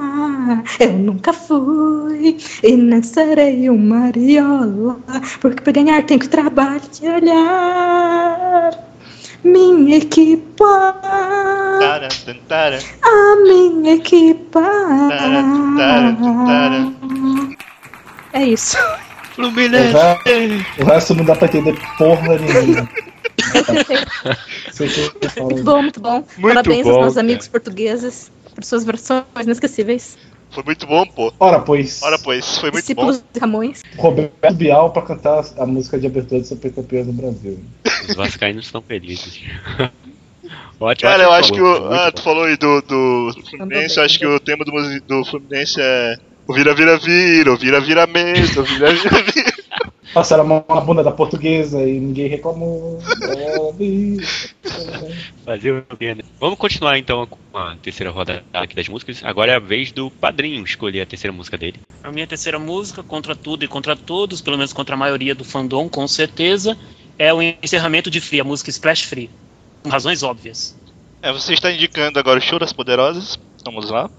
[0.81, 4.99] Eu nunca fui e nem serei uma mariola.
[5.41, 6.81] Porque para ganhar tenho que trabalhar.
[9.45, 11.01] Minha equipa,
[13.03, 14.63] a minha equipa.
[18.33, 18.77] É isso.
[19.39, 22.89] O resto, o resto não dá pra entender porra nenhuma.
[25.41, 26.25] Muito bom, muito bom.
[26.39, 27.27] Muito Parabéns bom, aos meus cara.
[27.27, 30.17] amigos portugueses por suas versões inesquecíveis.
[30.53, 31.33] Foi muito bom, pô.
[31.41, 32.81] Ora, pois, Ora, pois, foi muito bom.
[32.81, 33.83] Discípulos de Camões.
[33.97, 37.59] Roberto Bial pra cantar a música de abertura do Super Campeões do Brasil.
[38.09, 39.41] Os vascaínos estão felizes.
[40.79, 41.11] Ótimo.
[41.11, 41.93] Cara, eu acho que o.
[41.93, 42.13] Ah, bom.
[42.13, 46.17] tu falou aí do, do Fluminense, eu acho que o tema do, do Fluminense é.
[46.47, 49.52] O vira, vira, vira, o vira, vira mesa, o vira, vira, vira.
[50.13, 53.01] Passaram a mão na bunda da portuguesa e ninguém reclamou.
[55.45, 56.23] Fazer o quê, né?
[56.39, 59.23] Vamos continuar então com a terceira rodada aqui das músicas.
[59.25, 61.81] Agora é a vez do padrinho escolher a terceira música dele.
[62.03, 65.45] A minha terceira música, contra tudo e contra todos, pelo menos contra a maioria do
[65.45, 66.77] fandom, com certeza,
[67.19, 69.31] é o encerramento de Free, a música Splash Free.
[69.83, 70.77] Com razões óbvias.
[71.23, 73.39] É, você está indicando agora o Show das Poderosas.
[73.65, 74.11] Vamos lá.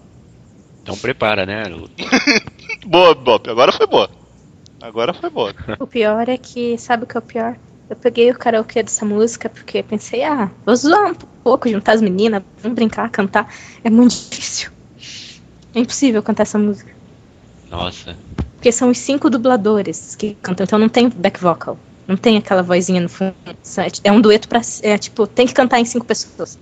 [0.82, 1.66] Então prepara, né?
[1.66, 1.90] Lu?
[2.86, 4.10] Boa, Bob, agora foi boa.
[4.84, 5.56] Agora foi boa.
[5.80, 7.56] O pior é que, sabe o que é o pior?
[7.90, 12.02] Eu peguei o karaokê dessa música porque pensei, ah, vou zoar um pouco, juntar as
[12.02, 13.50] meninas, vamos brincar, cantar.
[13.82, 14.72] É muito difícil.
[15.74, 16.94] É impossível cantar essa música.
[17.72, 18.18] Nossa.
[18.56, 21.80] Porque são os cinco dubladores que cantam, então não tem back vocal.
[22.06, 23.34] Não tem aquela vozinha no fundo.
[24.04, 24.60] É um dueto pra.
[24.82, 26.60] É tipo, tem que cantar em cinco pessoas.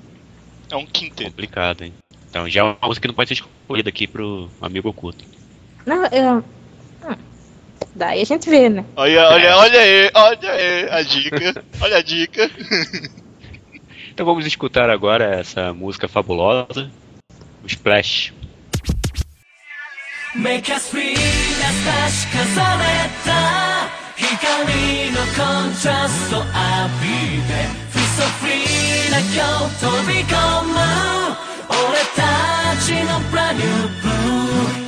[0.69, 1.31] É um quinteto.
[1.31, 1.93] Complicado, hein?
[2.29, 5.25] Então já é uma música que não pode ser escolhida aqui pro amigo oculto.
[5.87, 6.43] Não, eu.
[7.82, 8.84] Hum, daí a gente vê, né?
[8.96, 11.64] Olha, olha, olha aí, olha aí a dica.
[11.80, 12.50] Olha a dica.
[14.12, 16.90] Então vamos escutar agora essa música fabulosa,
[17.62, 18.32] o Splash.
[20.34, 22.84] Make us free な確かされ
[23.24, 26.46] た光のコントラスト浴
[27.00, 27.52] びて
[27.92, 29.34] Feel so free な今
[29.66, 30.34] 日飛び込
[30.64, 30.76] む
[31.70, 32.20] 俺た
[32.84, 33.64] ちの brand new
[34.02, 34.79] blue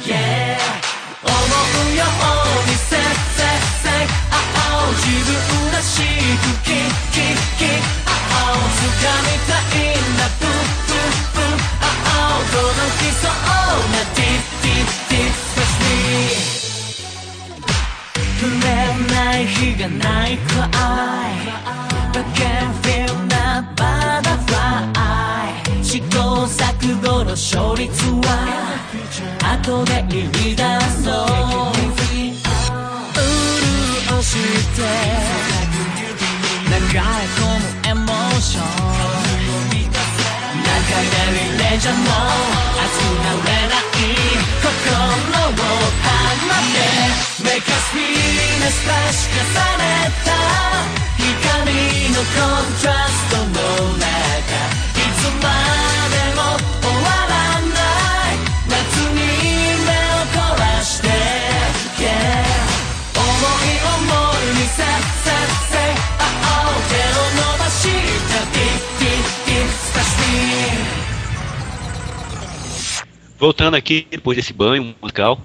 [73.82, 75.40] aqui, depois desse banho musical,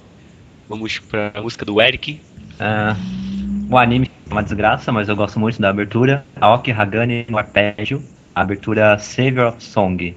[0.70, 2.22] vamos pra música do Eric.
[2.60, 2.96] Ah,
[3.70, 6.26] o anime é uma desgraça, mas eu gosto muito da abertura.
[6.40, 8.04] Aoki Hagane no arpégio.
[8.36, 10.16] A abertura Savior of Song.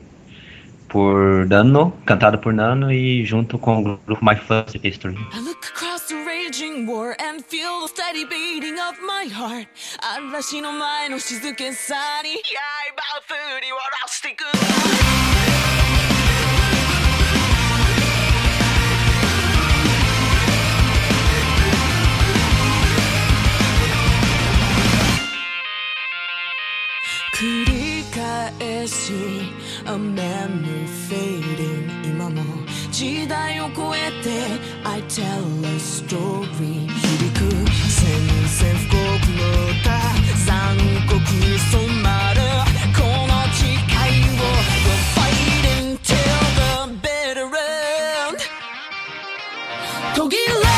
[0.88, 5.16] Por Nano, cantado por Nano e junto com o grupo My First History.
[5.32, 9.68] I look across the raging war and feel the steady beating of my heart
[10.00, 15.39] 嵐の前の静けさに刃を振り下ろしていく
[27.40, 29.12] 繰り返し
[29.84, 32.42] A memory fading 今も
[32.90, 34.30] 時代を超えて
[34.84, 35.24] I tell
[35.64, 37.40] a story 響く
[37.90, 38.09] 宣
[38.48, 38.98] 戦布告
[39.32, 40.00] の歌
[40.46, 40.76] 残
[41.07, 42.40] 酷に染まる
[42.96, 44.40] この誓いを
[44.84, 46.16] We're fighting till
[46.57, 48.38] the bitter end
[50.14, 50.69] 途切れ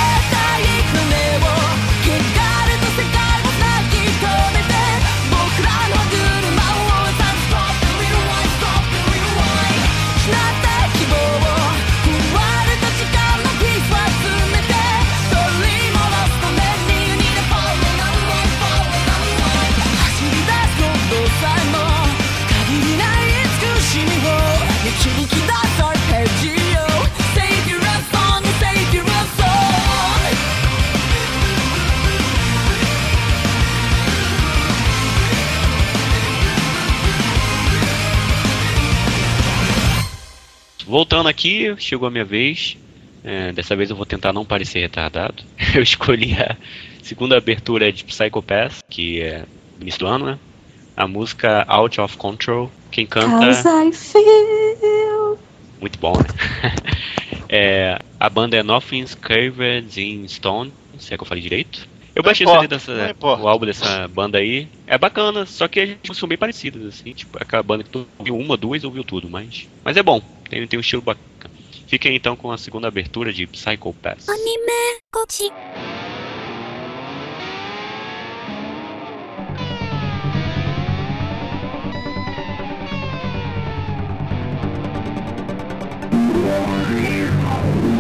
[40.94, 42.78] Voltando aqui, chegou a minha vez.
[43.24, 45.42] É, dessa vez eu vou tentar não parecer retardado.
[45.74, 46.56] Eu escolhi a
[47.02, 49.44] segunda abertura de Psycho Pass, que é
[49.82, 50.40] início do ano, né?
[50.96, 52.70] A música Out of Control.
[52.92, 53.50] Quem canta.
[53.50, 55.40] I feel.
[55.82, 56.76] Muito bom, né?
[57.50, 61.88] É, a banda é Nothing's Carved in Stone, se é que eu falei direito.
[62.16, 64.68] Eu baixei dessa, o álbum dessa banda aí.
[64.86, 67.12] É bacana, só que a gente são bem parecidas, assim.
[67.14, 69.68] Tipo, aquela banda que tu ouviu uma, duas, ouviu tudo, mas.
[69.84, 71.24] Mas é bom, tem, tem um estilo bacana.
[71.88, 74.30] Fiquem então com a segunda abertura de Psycho Pass.
[74.30, 75.52] Anime, coach.
[86.94, 87.93] Yeah.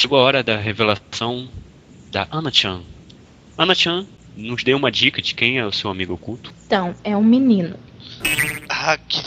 [0.00, 1.46] Chegou a hora da revelação
[2.10, 2.80] da Ana-chan.
[3.58, 6.54] Ana-chan nos deu uma dica de quem é o seu amigo oculto.
[6.66, 7.76] Então, é um menino.
[8.68, 9.22] Ah, que.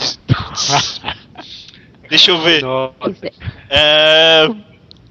[2.08, 2.62] Deixa eu ver.
[2.62, 3.26] Nossa.
[3.70, 4.46] É.
[4.46, 4.48] É.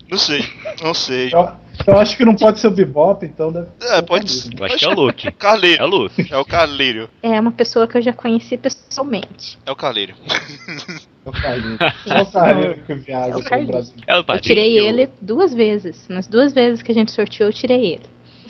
[0.10, 0.46] Não sei,
[0.84, 1.30] não sei.
[1.34, 1.50] Eu,
[1.88, 4.60] Eu acho que não pode ser o Bebop, então deve É, pode ser.
[4.60, 5.32] Eu acho que é o Luke.
[5.40, 5.82] Carleiro.
[5.82, 6.28] É o Luke.
[6.34, 7.10] É o Carleiro.
[7.22, 9.58] É uma pessoa que eu já conheci pessoalmente.
[9.66, 10.14] É o Carleiro.
[11.26, 11.80] É o Carlinhos.
[12.06, 13.68] É o Carlinhos que viaja É pelo.
[13.68, 13.94] Brasil.
[14.08, 16.08] É Eu tirei ele duas vezes.
[16.10, 18.04] Nas duas vezes que a gente sorteou, eu tirei ele.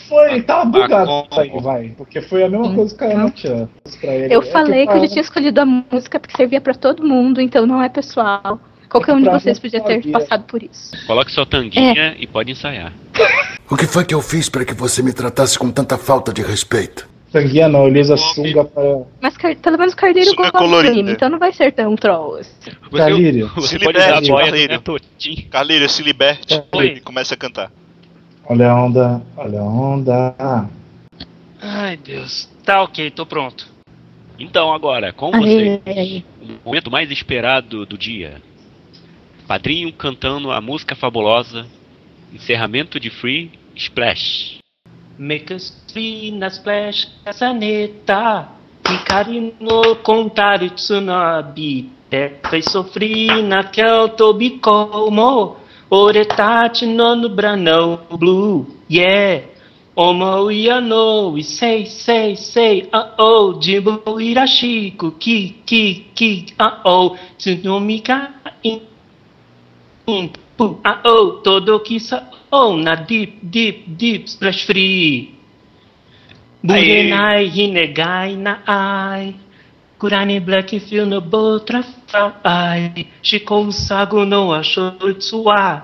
[0.09, 1.28] Foi, tava bugado como?
[1.32, 1.89] isso aí, vai.
[1.97, 3.69] Porque foi a mesma coisa que a Ana tinha
[4.01, 4.34] pra ele.
[4.36, 7.03] Eu É falei que eu pra- já tinha escolhido a música porque servia pra todo
[7.07, 8.59] mundo, então não é pessoal.
[8.89, 10.91] Qualquer um de vocês podia ter passado por isso.
[11.07, 12.93] Coloque sua tanguinha e pode ensaiar.
[13.69, 16.43] O que foi que eu fiz para que você me tratasse com tanta falta de
[16.43, 17.07] respeito?
[17.34, 18.84] Tanguinha não, ele usa sunga pra.
[19.20, 20.94] Mas pelo menos o Cardeiro Sunga gosta colorida.
[20.94, 22.36] anime, então não vai ser tão troll.
[22.36, 22.72] assim.
[22.96, 23.50] Calírio.
[23.60, 25.90] Se liberte, Calírio.
[25.90, 27.72] Se liberte e começa a cantar.
[28.46, 30.36] Olha a onda, olha a onda.
[31.60, 32.48] Ai, Deus.
[32.64, 33.68] Tá ok, tô pronto.
[34.38, 35.82] Então, agora, com você,
[36.40, 38.42] o momento mais esperado do dia.
[39.48, 41.66] Padrinho cantando a música fabulosa.
[42.32, 44.62] Encerramento de Free Splash.
[45.18, 48.47] Make a stream na splash casaneta
[48.84, 55.57] Hikari no kontari tsunabi Tekai sofri na kyoto bikomo
[55.91, 58.66] Ore tachi no nubra no blue.
[58.88, 59.41] Yeah.
[59.95, 66.82] Omou ya no i sei sei sei Ah oh Jibu irashiku ki ki ki Ah
[66.86, 68.18] oh Tsunomi ga
[68.64, 68.82] in
[70.07, 72.33] in pu ah oh todo kisa
[72.78, 75.34] na deep deep deep splash free
[76.64, 79.36] Burenai hinegai na ai
[79.99, 85.84] Kurani black feel no butterfly Shikou sago no ashotsuwa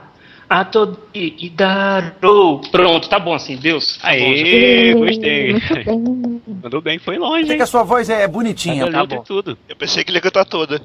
[0.49, 5.51] Atodi idaro Pronto, tá bom assim, Deus tá bom, Aê, gostei.
[5.51, 6.41] Muito bem.
[6.63, 7.57] Mandou bem, foi longe, Achei hein?
[7.57, 9.21] que a sua voz é bonitinha, Tá tá bom.
[9.21, 9.57] e tudo.
[9.67, 10.81] Eu pensei que ele ia cantar toda.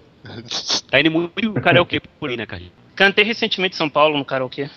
[0.90, 2.74] Tá indo muito karaokê por aí, né, Carlinhos?
[2.94, 4.68] Cantei recentemente em São Paulo no karaokê.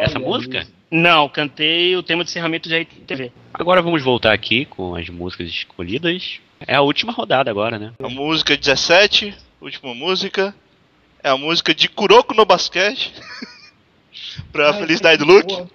[0.00, 0.58] Essa Olha música?
[0.60, 0.72] isso.
[0.90, 3.32] Não, cantei o tema de encerramento de RTV.
[3.52, 6.38] Agora vamos voltar aqui com as músicas escolhidas.
[6.66, 7.92] É a última rodada agora, né?
[8.02, 10.54] A música 17, última música,
[11.22, 13.12] é a música de Kuroko no basquete.
[14.52, 15.46] pra Ai, felicidade do Luke.
[15.54, 15.68] boa.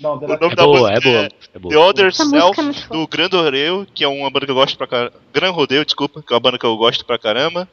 [0.00, 1.22] Não, O nome É da boa, música é boa.
[1.24, 1.72] é É boa.
[1.74, 4.78] The Other Essa Self é do Gran Rodeio, que é uma banda que eu gosto
[4.78, 5.12] pra caramba.
[5.32, 7.68] Gran Rodeio, desculpa, que é uma banda que eu gosto pra caramba.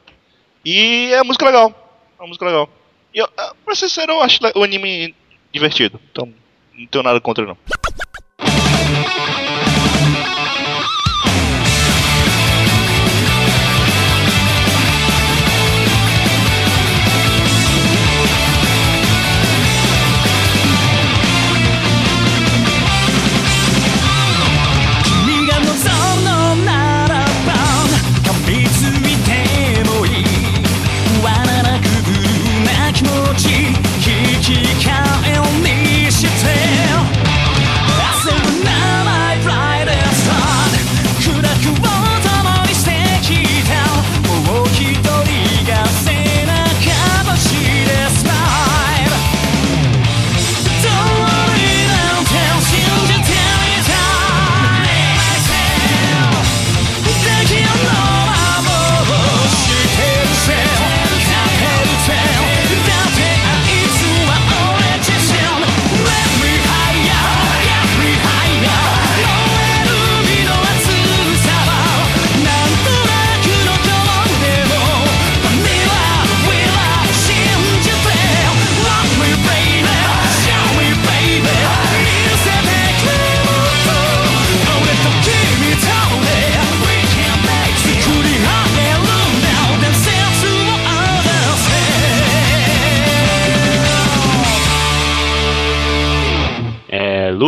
[0.64, 1.98] E é uma música legal.
[2.18, 2.68] É uma música legal.
[3.14, 5.14] E eu, ah, pra ser sincero, eu acho o anime
[5.52, 6.00] divertido.
[6.10, 6.32] Então,
[6.74, 7.56] não tenho nada contra não.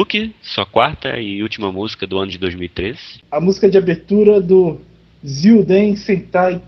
[0.01, 2.99] Luke, sua quarta e última música do ano de 2013.
[3.31, 4.81] A música de abertura do
[5.23, 6.59] Zyuden Sentai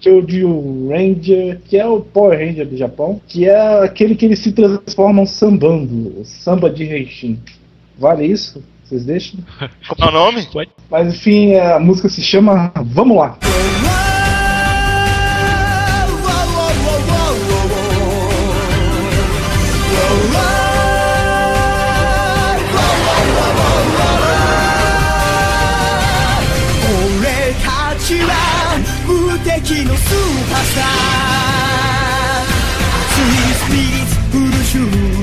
[0.00, 4.52] Kyojin Ranger, que é o Power Ranger do Japão, que é aquele que eles se
[4.52, 7.38] transformam sambando, o samba de Reishin.
[7.98, 8.64] Vale isso?
[8.84, 9.38] Vocês deixam?
[9.86, 10.48] Como é o nome?
[10.90, 13.77] Mas enfim, a música se chama Vamos lá.「
[29.58, 30.18] 無敵のスー
[30.52, 30.84] パースター」
[33.10, 35.17] 「熱いスピリッツフルシュー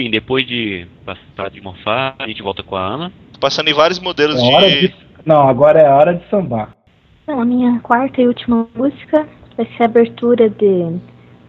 [0.00, 3.12] enfim Depois de passar de morfar, a gente volta com a Ana.
[3.40, 4.88] Passando em vários modelos É hora de.
[4.88, 4.94] de...
[5.24, 6.74] Não, agora é a hora de sambar.
[7.22, 9.26] Então, a minha quarta e última música
[9.56, 10.98] vai ser a abertura de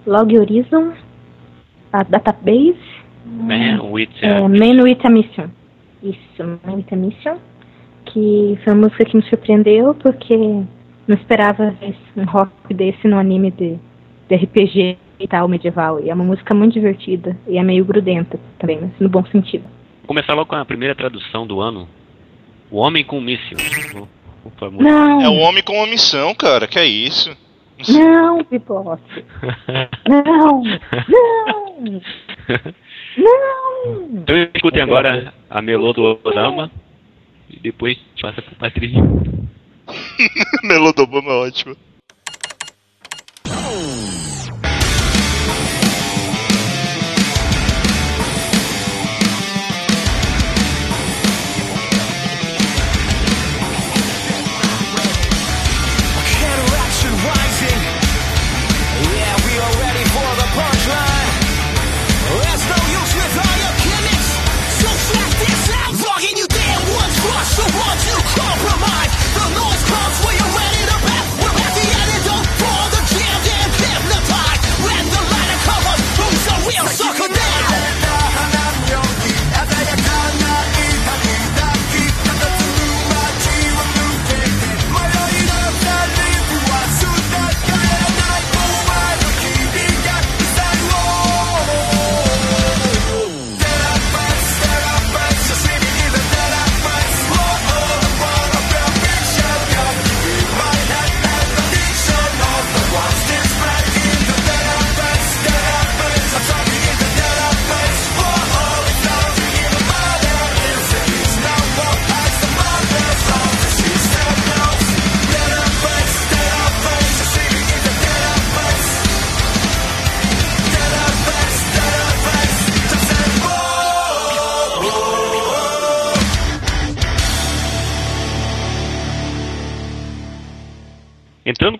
[0.05, 0.93] Log Horizon,
[1.91, 4.47] a Database, Man with é, a...
[4.47, 5.49] Man with a Mission.
[6.03, 7.37] Isso, Man with a Mission.
[8.05, 13.17] Que foi uma música que me surpreendeu porque não esperava ver um rock desse no
[13.17, 13.77] anime de,
[14.27, 15.99] de RPG e tal, medieval.
[15.99, 19.63] E é uma música muito divertida e é meio grudenta também, mas no bom sentido.
[20.01, 21.87] Vou começar logo com a primeira tradução do ano.
[22.69, 23.57] O Homem com Míssil.
[24.79, 26.67] Não, É o homem com uma missão, cara.
[26.67, 27.35] Que é isso?
[27.89, 29.01] não, Pipote.
[30.07, 32.01] Não, não, não.
[34.13, 36.71] Então escutem agora a melô do Orama
[37.49, 39.01] e depois passa pro Patrícia.
[40.63, 41.75] Melodobama é ótimo.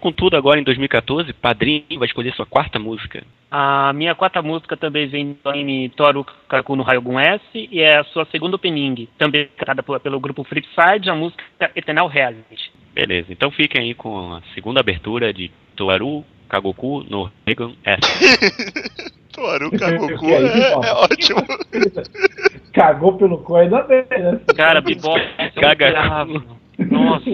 [0.02, 3.24] Com tudo agora em 2014, Padrinho vai escolher sua quarta música.
[3.50, 8.00] A minha quarta música também vem do anime Toru Kaku no Ryogun S e é
[8.00, 11.44] a sua segunda opening, também cantada pelo grupo Flipside, a música
[11.76, 12.72] Eternal Reality.
[12.94, 18.02] Beleza, então fiquem aí com a segunda abertura de Toaru Kagoku no Regan S.
[19.32, 21.46] Toaru Kagoku é é, é ótimo.
[22.74, 24.40] Cagou pelo cu ainda bem, né?
[24.56, 25.22] Cara, Bebop,
[25.60, 26.26] Caga.
[26.90, 27.30] Nossa,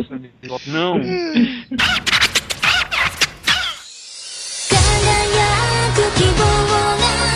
[0.68, 1.00] não.
[5.18, 7.27] 輝く希望が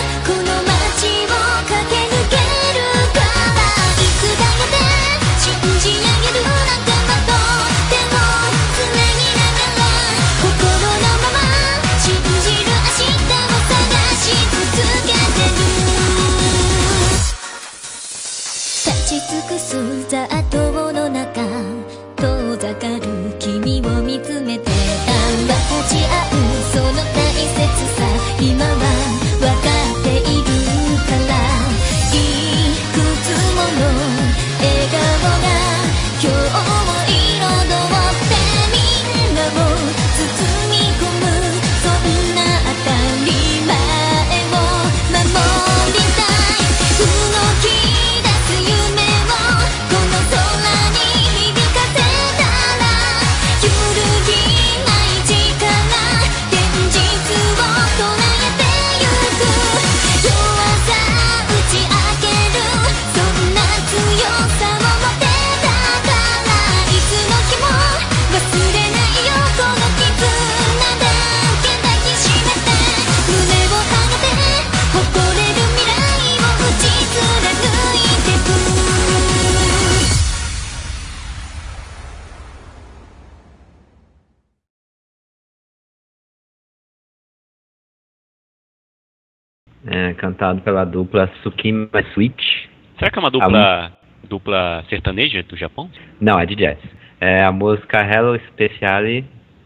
[89.91, 92.65] É, cantado pela dupla Tsukima Switch.
[92.97, 93.91] Será que é uma dupla,
[94.23, 95.89] dupla sertaneja do Japão?
[96.19, 96.79] Não, é de jazz.
[97.19, 99.25] É a música Hello Speciale,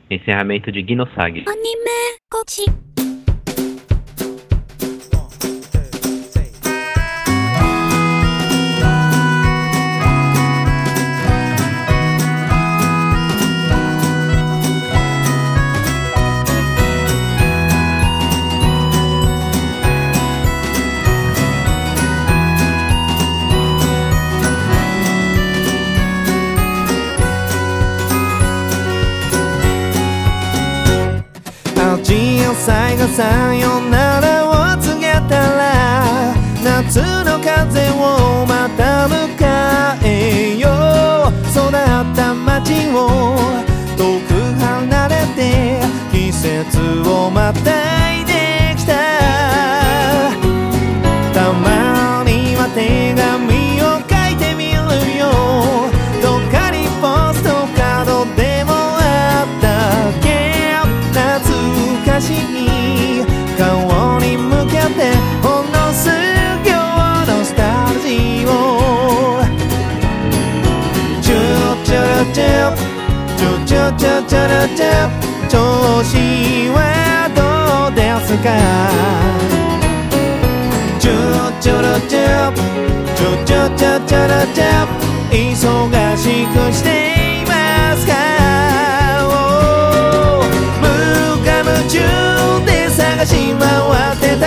[0.10, 1.46] encerramento de Ginosagi.
[1.48, 2.95] ア
[33.16, 39.40] さよならを告げたら夏の風をまた迎
[40.04, 40.76] えよう。
[41.50, 41.72] 育っ
[42.14, 43.08] た街を
[43.96, 45.80] 遠く離れて
[46.12, 47.55] 季節を待
[76.74, 77.42] はど
[77.94, 78.50] うですか？
[81.00, 82.54] チューチュルチュー
[83.16, 84.66] チュチュチュチュルチュ
[85.32, 86.88] 忙しくして
[87.42, 87.52] いま
[87.96, 88.12] すか
[89.24, 90.46] おー
[90.82, 90.86] 無
[91.40, 91.96] 我夢中
[92.66, 93.64] で探し回
[94.12, 94.46] ってた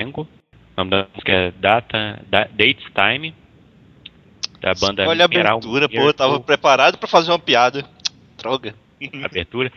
[0.00, 0.28] Flamengo.
[0.52, 3.34] O nome da música é Data, da, Dates Time.
[4.60, 7.84] Da banda Olha a Mineral abertura, pô, eu tava preparado pra fazer uma piada.
[8.38, 8.74] Droga.
[9.24, 9.72] abertura.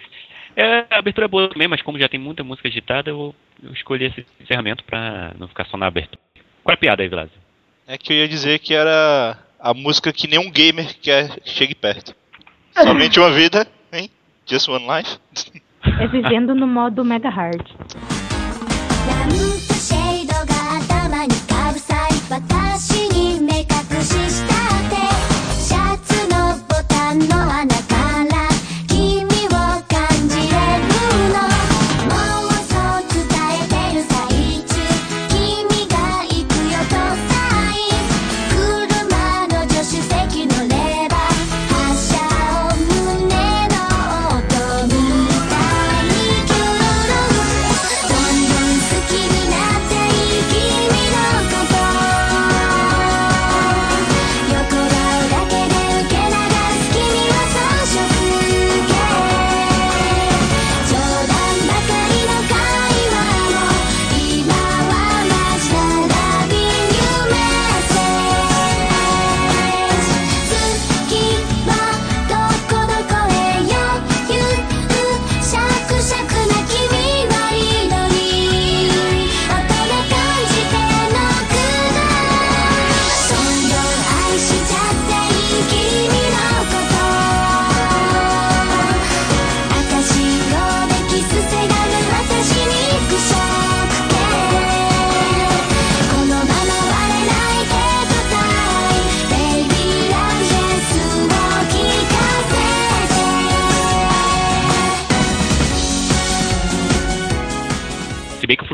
[0.56, 3.72] É, a abertura é boa também, mas como já tem muita música agitada, eu, eu
[3.74, 6.20] escolhi esse encerramento pra não ficar só na abertura.
[6.64, 7.30] Qual é a piada aí, Vilas?
[7.88, 11.76] É que eu ia dizer que era a música que nenhum gamer quer que chegue
[11.76, 12.16] perto.
[12.76, 14.10] Somente uma vida, hein?
[14.46, 15.18] Just one life.
[16.00, 17.66] É vivendo no modo mega hard.
[22.30, 22.63] ぶ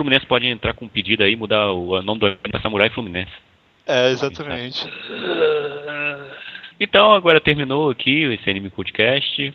[0.09, 3.31] Fluminense pode entrar com um pedido aí, mudar o nome do anime pra Samurai Fluminense.
[3.85, 4.87] É, exatamente.
[6.79, 9.53] Então, agora terminou aqui esse anime podcast.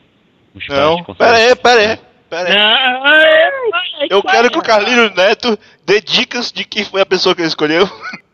[0.68, 1.98] Não, pera aí, pera aí.
[2.30, 4.08] Pera aí.
[4.08, 7.48] Eu quero que o Carlinho Neto dê dicas de quem foi a pessoa que ele
[7.48, 7.88] escolheu.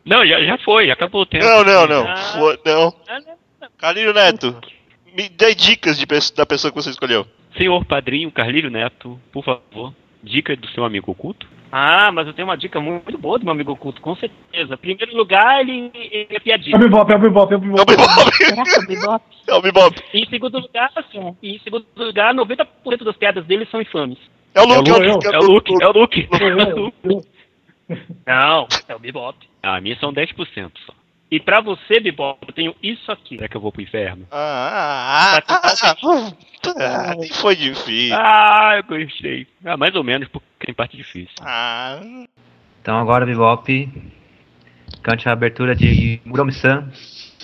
[0.05, 1.45] Não, já, já foi, já acabou o tempo.
[1.45, 2.07] Não, não, não.
[2.07, 2.16] Ah.
[2.16, 2.95] Foi- não.
[3.79, 4.59] Carlinho Neto,
[5.16, 7.27] me dê dicas de, da pessoa que você escolheu.
[7.57, 11.47] Senhor Padrinho Carlírio Neto, por favor, dica do seu amigo oculto.
[11.73, 14.75] Ah, mas eu tenho uma dica muito boa do meu amigo oculto, com certeza.
[14.75, 16.75] Em primeiro lugar, ele, ele é piadinha.
[16.75, 17.93] É o Bebop, é o Bebop, é o Bebop.
[18.89, 19.25] Bebop.
[19.47, 20.03] É o Bebop.
[20.12, 22.66] Em segundo lugar, assim, em segundo lugar, 90%
[23.05, 24.18] das piadas dele são infames.
[24.53, 27.29] É o Luke, É o Luke, É o Luke, é o Luke.
[28.27, 29.39] Não, é o Bebop.
[29.62, 30.93] Ah, a minha são 10% só.
[31.31, 33.37] E pra você, Bebop, eu tenho isso aqui.
[33.37, 34.26] Será que eu vou pro inferno?
[34.33, 36.33] Ah, ah, ah, ah,
[36.76, 38.16] ah, nem foi difícil.
[38.18, 39.47] Ah, eu gostei.
[39.64, 41.33] Ah, mais ou menos, porque tem parte difícil.
[41.41, 42.01] Ah,
[42.83, 43.89] Então agora, Bebop,
[45.05, 46.91] cante a abertura de Muromi-san,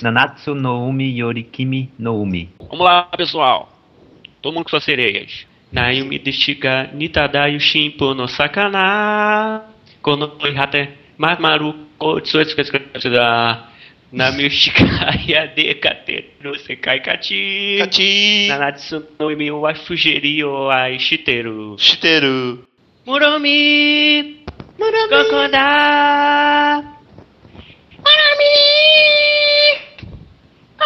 [0.02, 2.52] Nanatsu no Umi Yorikimi no Umi.
[2.58, 3.68] Vamos lá, pessoal.
[4.42, 5.46] Todo mundo com suas sereias.
[5.72, 9.62] Nayumi deshiga nitadayu shimpo no sakana.
[10.02, 10.88] Kono ihate
[11.18, 12.38] mamaru kotsu
[14.12, 17.78] da Namishikaya de kateru no Sekai Kachi.
[17.80, 18.48] Kachi.
[18.48, 21.76] Nanatsu no Imi wa Fujiri o ai Shiteru.
[21.78, 22.58] Shiteru.
[23.06, 24.36] Muromi.
[24.78, 25.10] Muromi.
[25.10, 25.66] Kokoda.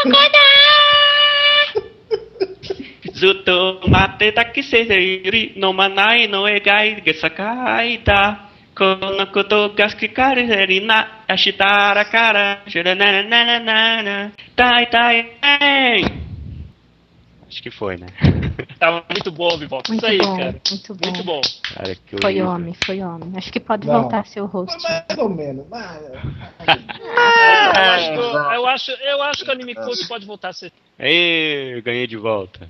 [3.21, 8.50] Zuto mate takiseiri no manai no egai gesakai da.
[8.81, 12.63] Kono koto gaskikari na ashitara kara.
[12.67, 14.33] Shiranananana.
[14.57, 16.05] Tai tai ei.
[17.47, 18.07] Acho que foi, né?
[18.81, 19.83] Tava muito bom, Bibop.
[19.83, 20.57] Isso Muito aí, bom, cara.
[20.71, 21.07] muito bom.
[21.11, 21.41] Muito bom.
[21.75, 22.49] Cara, que Foi horrível.
[22.49, 23.33] homem, foi homem.
[23.37, 24.01] Acho que pode Não.
[24.01, 24.83] voltar a ser o host.
[24.83, 25.67] Mais ou menos.
[25.69, 26.01] Mas...
[26.01, 28.19] Eu acho, que-
[28.57, 30.73] eu, acho, eu acho que o Anime Coach pode voltar a ser.
[30.99, 32.67] Ê, ganhei de volta.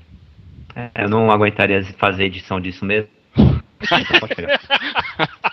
[0.75, 3.09] É, eu não aguentaria fazer edição disso mesmo.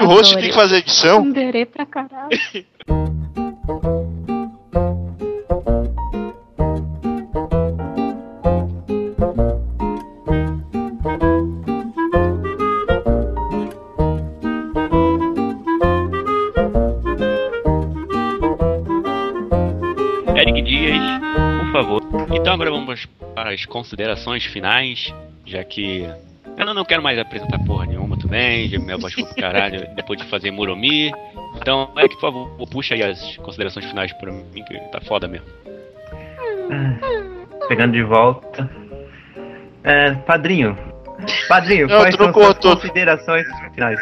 [0.00, 1.20] O host tem que fazer edição?
[1.22, 2.28] Underei pra caralho.
[20.36, 21.00] Eric Dias,
[21.60, 22.02] por favor.
[22.32, 25.12] Então agora vamos para as considerações finais,
[25.44, 26.08] já que
[26.56, 27.97] eu não- não quero mais apresentar porra nenhuma
[28.28, 31.12] minha voz foi pro caralho depois de fazer Muromi.
[31.56, 35.46] Então, Eric, por favor, puxa aí as considerações finais pra mim, que tá foda mesmo.
[37.68, 38.70] Pegando de volta.
[39.84, 40.76] É, padrinho.
[41.48, 42.76] Padrinho, Não, quais são tudo.
[42.76, 43.98] considerações finais?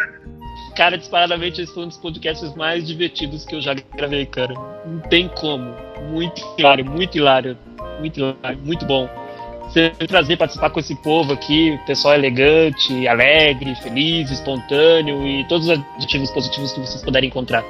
[0.77, 4.53] Cara, disparadamente, esse foi um dos podcasts mais divertidos que eu já gravei, cara.
[4.85, 5.74] Não tem como.
[6.11, 7.57] Muito hilário, muito hilário.
[7.98, 9.09] Muito hilário, muito bom.
[9.69, 15.79] Você trazer, participar com esse povo aqui, pessoal elegante, alegre, feliz, espontâneo e todos os
[15.97, 17.65] adjetivos positivos que vocês puderem encontrar.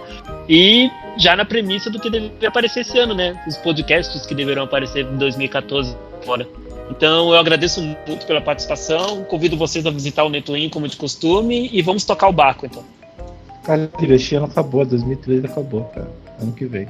[0.48, 3.42] E já na premissa do que deveria aparecer esse ano, né?
[3.46, 6.46] Os podcasts que deverão aparecer em 2014 fora.
[6.90, 11.68] Então eu agradeço muito pela participação, convido vocês a visitar o Netwin como de costume
[11.72, 12.84] e vamos tocar o barco então.
[13.64, 16.08] Cara, esse ano acabou, 2013 acabou, cara.
[16.40, 16.86] Ano que vem.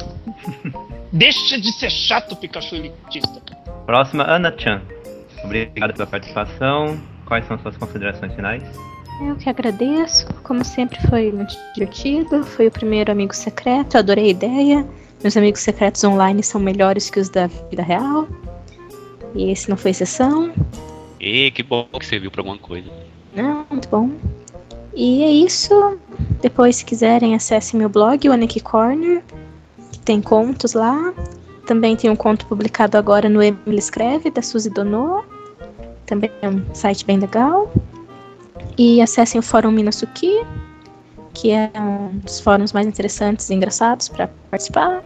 [1.11, 3.41] Deixa de ser chato, Pikachu elitista.
[3.87, 4.83] Próxima, Ana Chan.
[5.45, 7.01] Obrigado pela participação.
[7.25, 8.63] Quais são suas considerações finais?
[9.21, 10.27] Eu que agradeço.
[10.43, 12.45] Como sempre, foi muito divertido.
[12.45, 13.97] Foi o primeiro amigo secreto.
[13.97, 14.87] Eu adorei a ideia.
[15.23, 18.29] Meus amigos secretos online são melhores que os da vida real.
[19.35, 20.53] E esse não foi exceção.
[21.19, 22.91] E que bom que serviu pra alguma coisa.
[23.35, 24.11] Não, muito bom.
[24.95, 25.99] E é isso.
[26.41, 29.23] Depois, se quiserem, acessem meu blog, o Aniki Corner,
[29.93, 31.13] que tem contos lá.
[31.67, 35.25] Também tem um conto publicado agora no Emily Escreve, da Suzy Dono.
[36.07, 37.73] Também é um site bem legal.
[38.79, 40.45] E acessem o Fórum Minasuki,
[41.35, 45.03] que é um dos fóruns mais interessantes e engraçados para participar.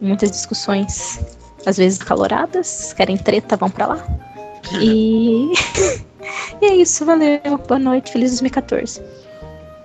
[0.00, 1.20] Muitas discussões,
[1.66, 2.92] às vezes acaloradas.
[2.94, 4.06] Querem treta, vão pra lá.
[4.80, 5.52] E...
[6.60, 7.40] e é isso, valeu.
[7.66, 9.02] Boa noite, feliz 2014.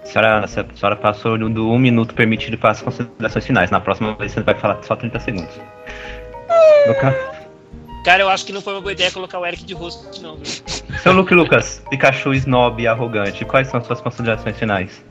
[0.07, 3.69] A senhora, a senhora passou do um minuto permitido para as considerações finais.
[3.71, 5.53] Na próxima vez você vai falar só 30 segundos.
[6.88, 7.15] Luca-
[8.05, 10.38] Cara, eu acho que não foi uma boa ideia colocar o Eric de rosto, não,
[10.38, 10.45] viu?
[11.03, 15.03] Seu Luke Lucas, Pikachu snob e arrogante, quais são suas considerações finais?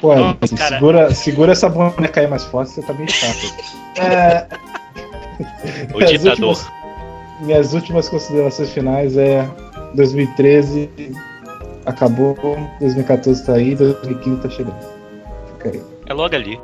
[0.00, 3.38] Pô, Nossa, segura, segura essa boneca aí mais forte, você tá meio chato.
[3.98, 4.46] É,
[5.92, 6.48] O minhas ditador.
[6.50, 6.72] últimas-
[7.40, 9.48] minhas últimas considerações finais é
[9.94, 10.88] 2013
[11.88, 12.34] acabou,
[12.80, 14.76] 2014 tá aí, 2015 tá chegando.
[15.54, 15.82] Fica aí.
[16.06, 16.60] É logo ali.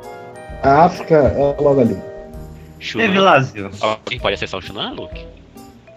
[0.63, 1.97] A África é logo ali.
[2.79, 3.05] Chunan.
[3.05, 3.69] Evilásio.
[3.81, 5.25] Alguém pode acessar o Chunan, Luke?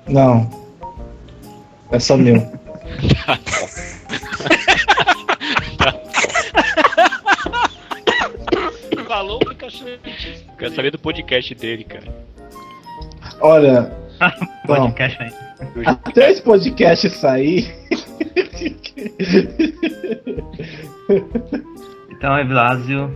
[0.09, 0.49] Não.
[1.91, 2.41] É só meu.
[5.77, 5.99] Tá.
[9.07, 10.53] Falou o Pikachu elitista.
[10.59, 12.05] Quero saber do podcast dele, cara.
[13.41, 13.91] Olha.
[14.67, 15.33] Podcast aí.
[15.87, 17.73] até esse podcast sair.
[22.19, 23.15] Então, Evilásio,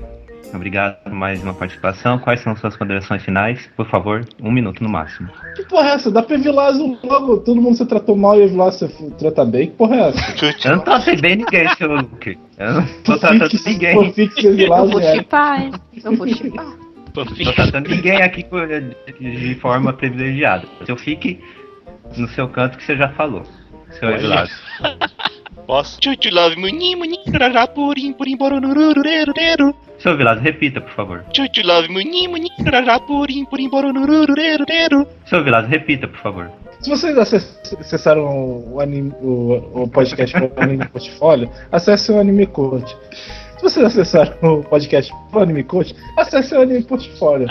[0.55, 2.21] obrigado por mais uma participação.
[2.21, 3.69] Quais são suas considerações finais?
[3.77, 5.29] Por favor, um minuto no máximo.
[5.57, 6.09] que porra é essa?
[6.09, 7.39] Dá pra Evilásio logo.
[7.39, 9.71] Todo mundo se tratou mal e Evilásio se trata bem.
[9.71, 10.47] Que porra é essa?
[10.69, 12.39] Eu não tratei bem ninguém, seu Luke.
[12.57, 13.95] Eu não tô tratando ninguém.
[13.95, 15.17] fanfics Eu vou é.
[15.17, 15.73] chipar, hein?
[16.05, 16.67] Eu vou chipar.
[17.13, 18.47] Tô tratando ninguém aqui
[19.21, 20.67] de forma privilegiada.
[20.87, 21.41] Seu fique
[22.17, 23.43] no seu canto que você já falou.
[23.91, 24.55] Seu Evilásio.
[25.67, 25.99] Posso?
[26.03, 29.75] Chuchu love muni muni rará purim purim boronurururerureru.
[29.99, 31.25] Seu Evilásio, repita, por favor.
[31.33, 35.07] Chuchu love muni muni rará purim purim boronurururerureru.
[35.27, 36.51] Seu Evilásio, repita, por favor.
[36.81, 38.25] Se vocês acess- acessaram
[38.75, 42.97] o, anime, o, o podcast pro Anime Portfólio, acessem o Anime Coach.
[43.57, 47.49] Se vocês acessaram o podcast pro Anime Coach, acessem o Anime Portfólio.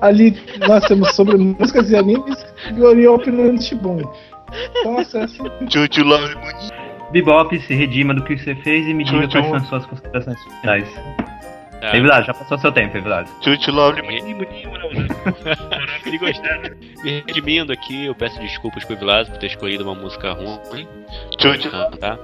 [0.00, 0.36] Ali
[0.66, 2.44] nós temos sobre músicas e animes
[2.76, 4.02] e opinião de Shibun.
[4.80, 5.38] Então acesse.
[5.70, 6.81] Chuchu Love Muni.
[7.12, 10.38] Bebop, se redima do que você fez e me diga quais são as suas considerações
[10.60, 10.88] finais.
[11.80, 11.96] Tá.
[11.96, 13.28] Evilás, já passou seu tempo, Evilás.
[13.42, 16.76] Chuchu Love Me- Me gostando.
[17.02, 20.86] Me redimindo aqui, eu peço desculpas pro Vilas por ter escolhido uma música ruim.
[21.40, 21.70] Chuchu.
[21.98, 22.18] Tá?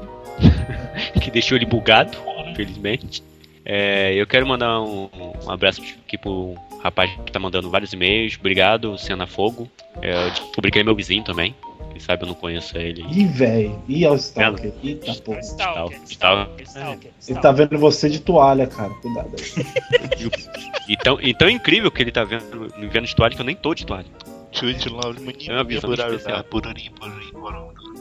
[1.20, 2.16] que deixou ele bugado,
[2.50, 3.22] infelizmente.
[3.64, 5.10] É, eu quero mandar um,
[5.44, 8.36] um abraço aqui pro rapaz que tá mandando vários e-mails.
[8.38, 9.68] Obrigado, Cena Fogo.
[10.00, 11.54] É, eu descobri que ele é meu vizinho também.
[11.90, 13.02] Quem sabe eu não conheço ele.
[13.10, 13.82] Ih, velho.
[13.88, 14.72] Ih, é o Stalker.
[14.82, 15.40] Eita porra.
[15.40, 16.64] Stalker, Stalker.
[16.66, 18.90] Stalker, Ele tá vendo você de toalha, cara.
[18.90, 20.30] Cuidado aí.
[20.88, 23.44] E tão, e tão incrível que ele tá vendo, me vendo de toalha que eu
[23.44, 24.06] nem tô de toalha.
[25.50, 26.38] É uma visão especial.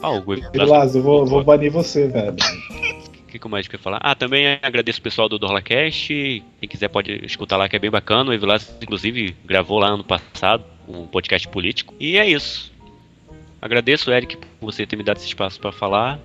[0.00, 2.32] Ah, o Vilas- Vilas, eu vou, vou banir você, velho.
[2.32, 3.98] O que, que o médico ia falar?
[4.02, 6.08] Ah, também agradeço o pessoal do Dorlacast.
[6.08, 8.30] Quem quiser pode escutar lá, que é bem bacana.
[8.30, 11.94] O Evilas, inclusive, gravou lá ano passado um podcast político.
[12.00, 12.72] E é isso.
[13.60, 16.18] Agradeço, Eric, por você ter me dado esse espaço para falar.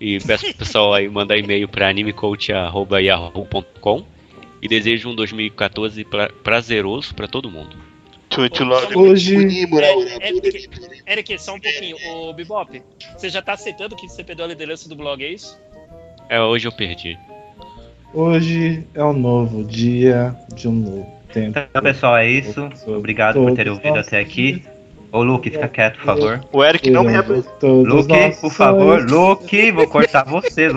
[0.00, 4.04] E peço pro pessoal aí mandar e-mail para animecoach.yahoo.com.
[4.62, 7.76] E desejo um 2014 pra- prazeroso para todo mundo.
[8.94, 9.34] Hoje-
[10.20, 10.68] É, Eric.
[11.06, 11.96] Eric, só um pouquinho.
[12.10, 12.80] Ô, Bebop,
[13.16, 15.58] você já tá aceitando que você perdeu a liderança do blog, é isso?
[16.28, 17.18] É, hoje eu perdi.
[18.14, 21.58] Hoje é um novo dia de um novo tempo.
[21.58, 22.70] Então, pessoal, é isso.
[22.86, 24.62] Obrigado por ter ouvido até aqui.
[25.12, 26.40] Ô, Luke, fica quieto, por favor.
[26.52, 27.66] O Eric não me representa.
[27.66, 29.02] Luke, por favor.
[29.08, 30.68] Luke, vou cortar você.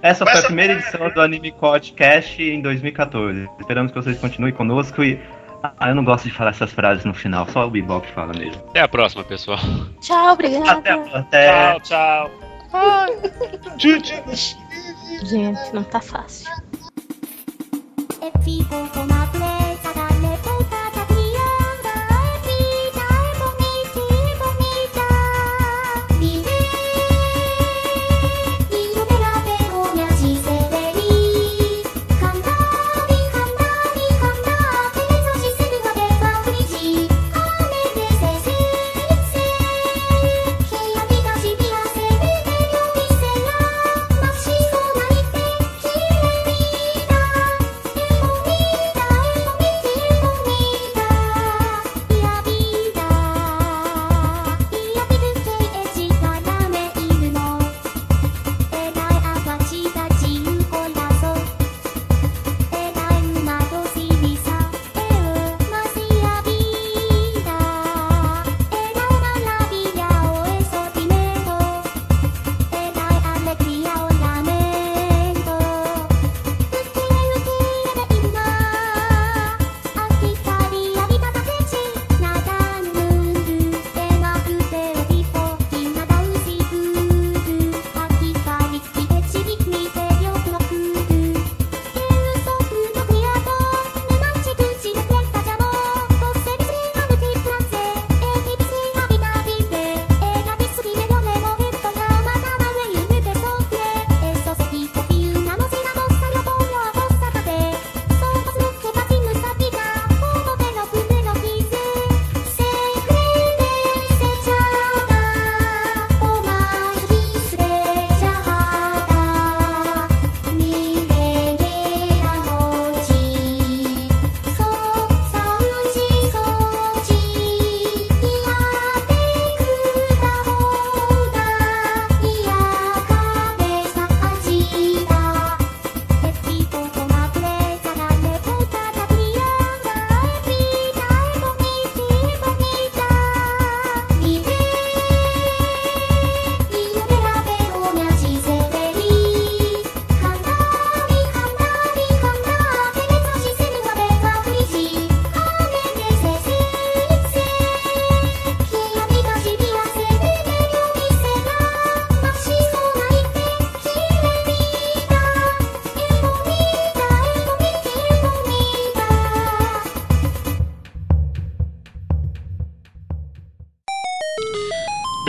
[0.00, 3.48] Essa foi a primeira edição do Anime Podcast em 2014.
[3.60, 5.20] Esperamos que vocês continuem conosco e.
[5.62, 8.60] Ah, eu não gosto de falar essas frases no final, só o Bebop fala mesmo.
[8.70, 9.60] Até a próxima, pessoal.
[10.00, 10.72] Tchau, obrigada.
[10.72, 11.80] Até, até.
[11.80, 12.30] Tchau, tchau.
[15.22, 16.50] Gente, não tá fácil.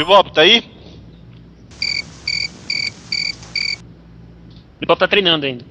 [0.04, 0.62] Bebop, tá aí?
[4.82, 5.64] Bebop tá treinando ainda.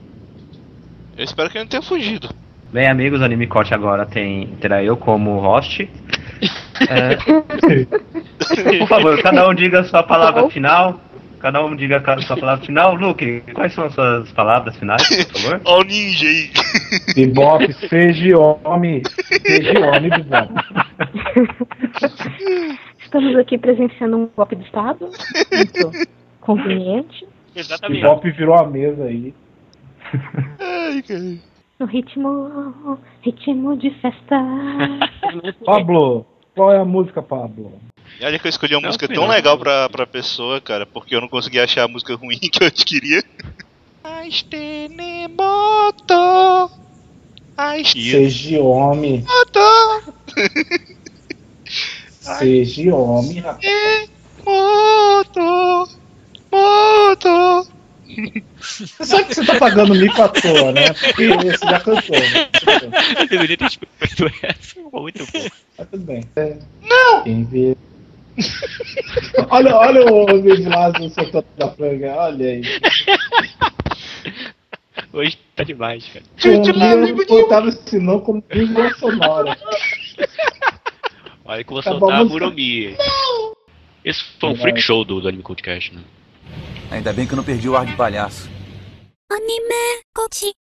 [1.18, 2.30] Eu espero que ele não tenha fugido.
[2.72, 5.88] Bem, amigos, o Anime Corte agora tem, terá eu como host.
[6.88, 10.98] É, por favor, cada um diga a sua palavra final.
[11.38, 12.96] Cada um diga a sua palavra final.
[12.96, 15.60] Luke, quais são as suas palavras finais, por favor?
[15.64, 16.50] Ó o ninja aí.
[17.14, 19.02] Bebop, seja homem.
[19.46, 20.52] Seja homem, Bebop.
[23.12, 25.04] Estamos aqui presenciando um golpe de Estado.
[25.04, 26.08] Muito
[26.40, 27.28] conveniente.
[27.54, 28.00] Exatamente.
[28.00, 29.34] Bebop virou a mesa aí.
[30.58, 31.36] Ai, cara.
[31.78, 34.38] No ritmo, ritmo de festa.
[35.62, 36.24] Pablo,
[36.54, 37.78] qual é a música, Pablo?
[38.18, 39.30] E olha que eu escolhi uma Não, música tão não.
[39.30, 42.70] legal pra, pra pessoa, cara, porque eu não consegui achar a música ruim que eu
[42.70, 43.22] queria.
[44.02, 45.34] Aistenemoto.
[47.84, 49.22] Seja homem.
[52.22, 54.10] Seja homem, rapaz.
[54.44, 55.88] Moto.
[56.52, 57.68] Moto.
[58.60, 60.92] Sabe que você tá pagando mico à toa, né?
[60.92, 62.48] Porque você já cantou, né?
[63.18, 64.80] Eu deveria ter escolhido essa.
[64.92, 65.48] Muito bom.
[65.78, 66.22] Mas tudo bem.
[66.82, 67.24] Não!
[67.24, 67.76] Quem vê.
[69.50, 72.62] olha, olha o Vigilásio soltando da franga, olha aí.
[75.12, 76.24] Hoje tá demais, cara.
[76.56, 76.72] Um dia
[77.28, 79.56] o Otávio ensinou como vírgula sonora.
[81.44, 82.96] Aí que eu vou Acabou soltar a, a Muromi.
[84.04, 86.02] Esse foi um freak show do, do Anime Podcast, né?
[86.90, 88.50] Ainda bem que eu não perdi o ar de palhaço.
[89.30, 90.61] Anime Podcast.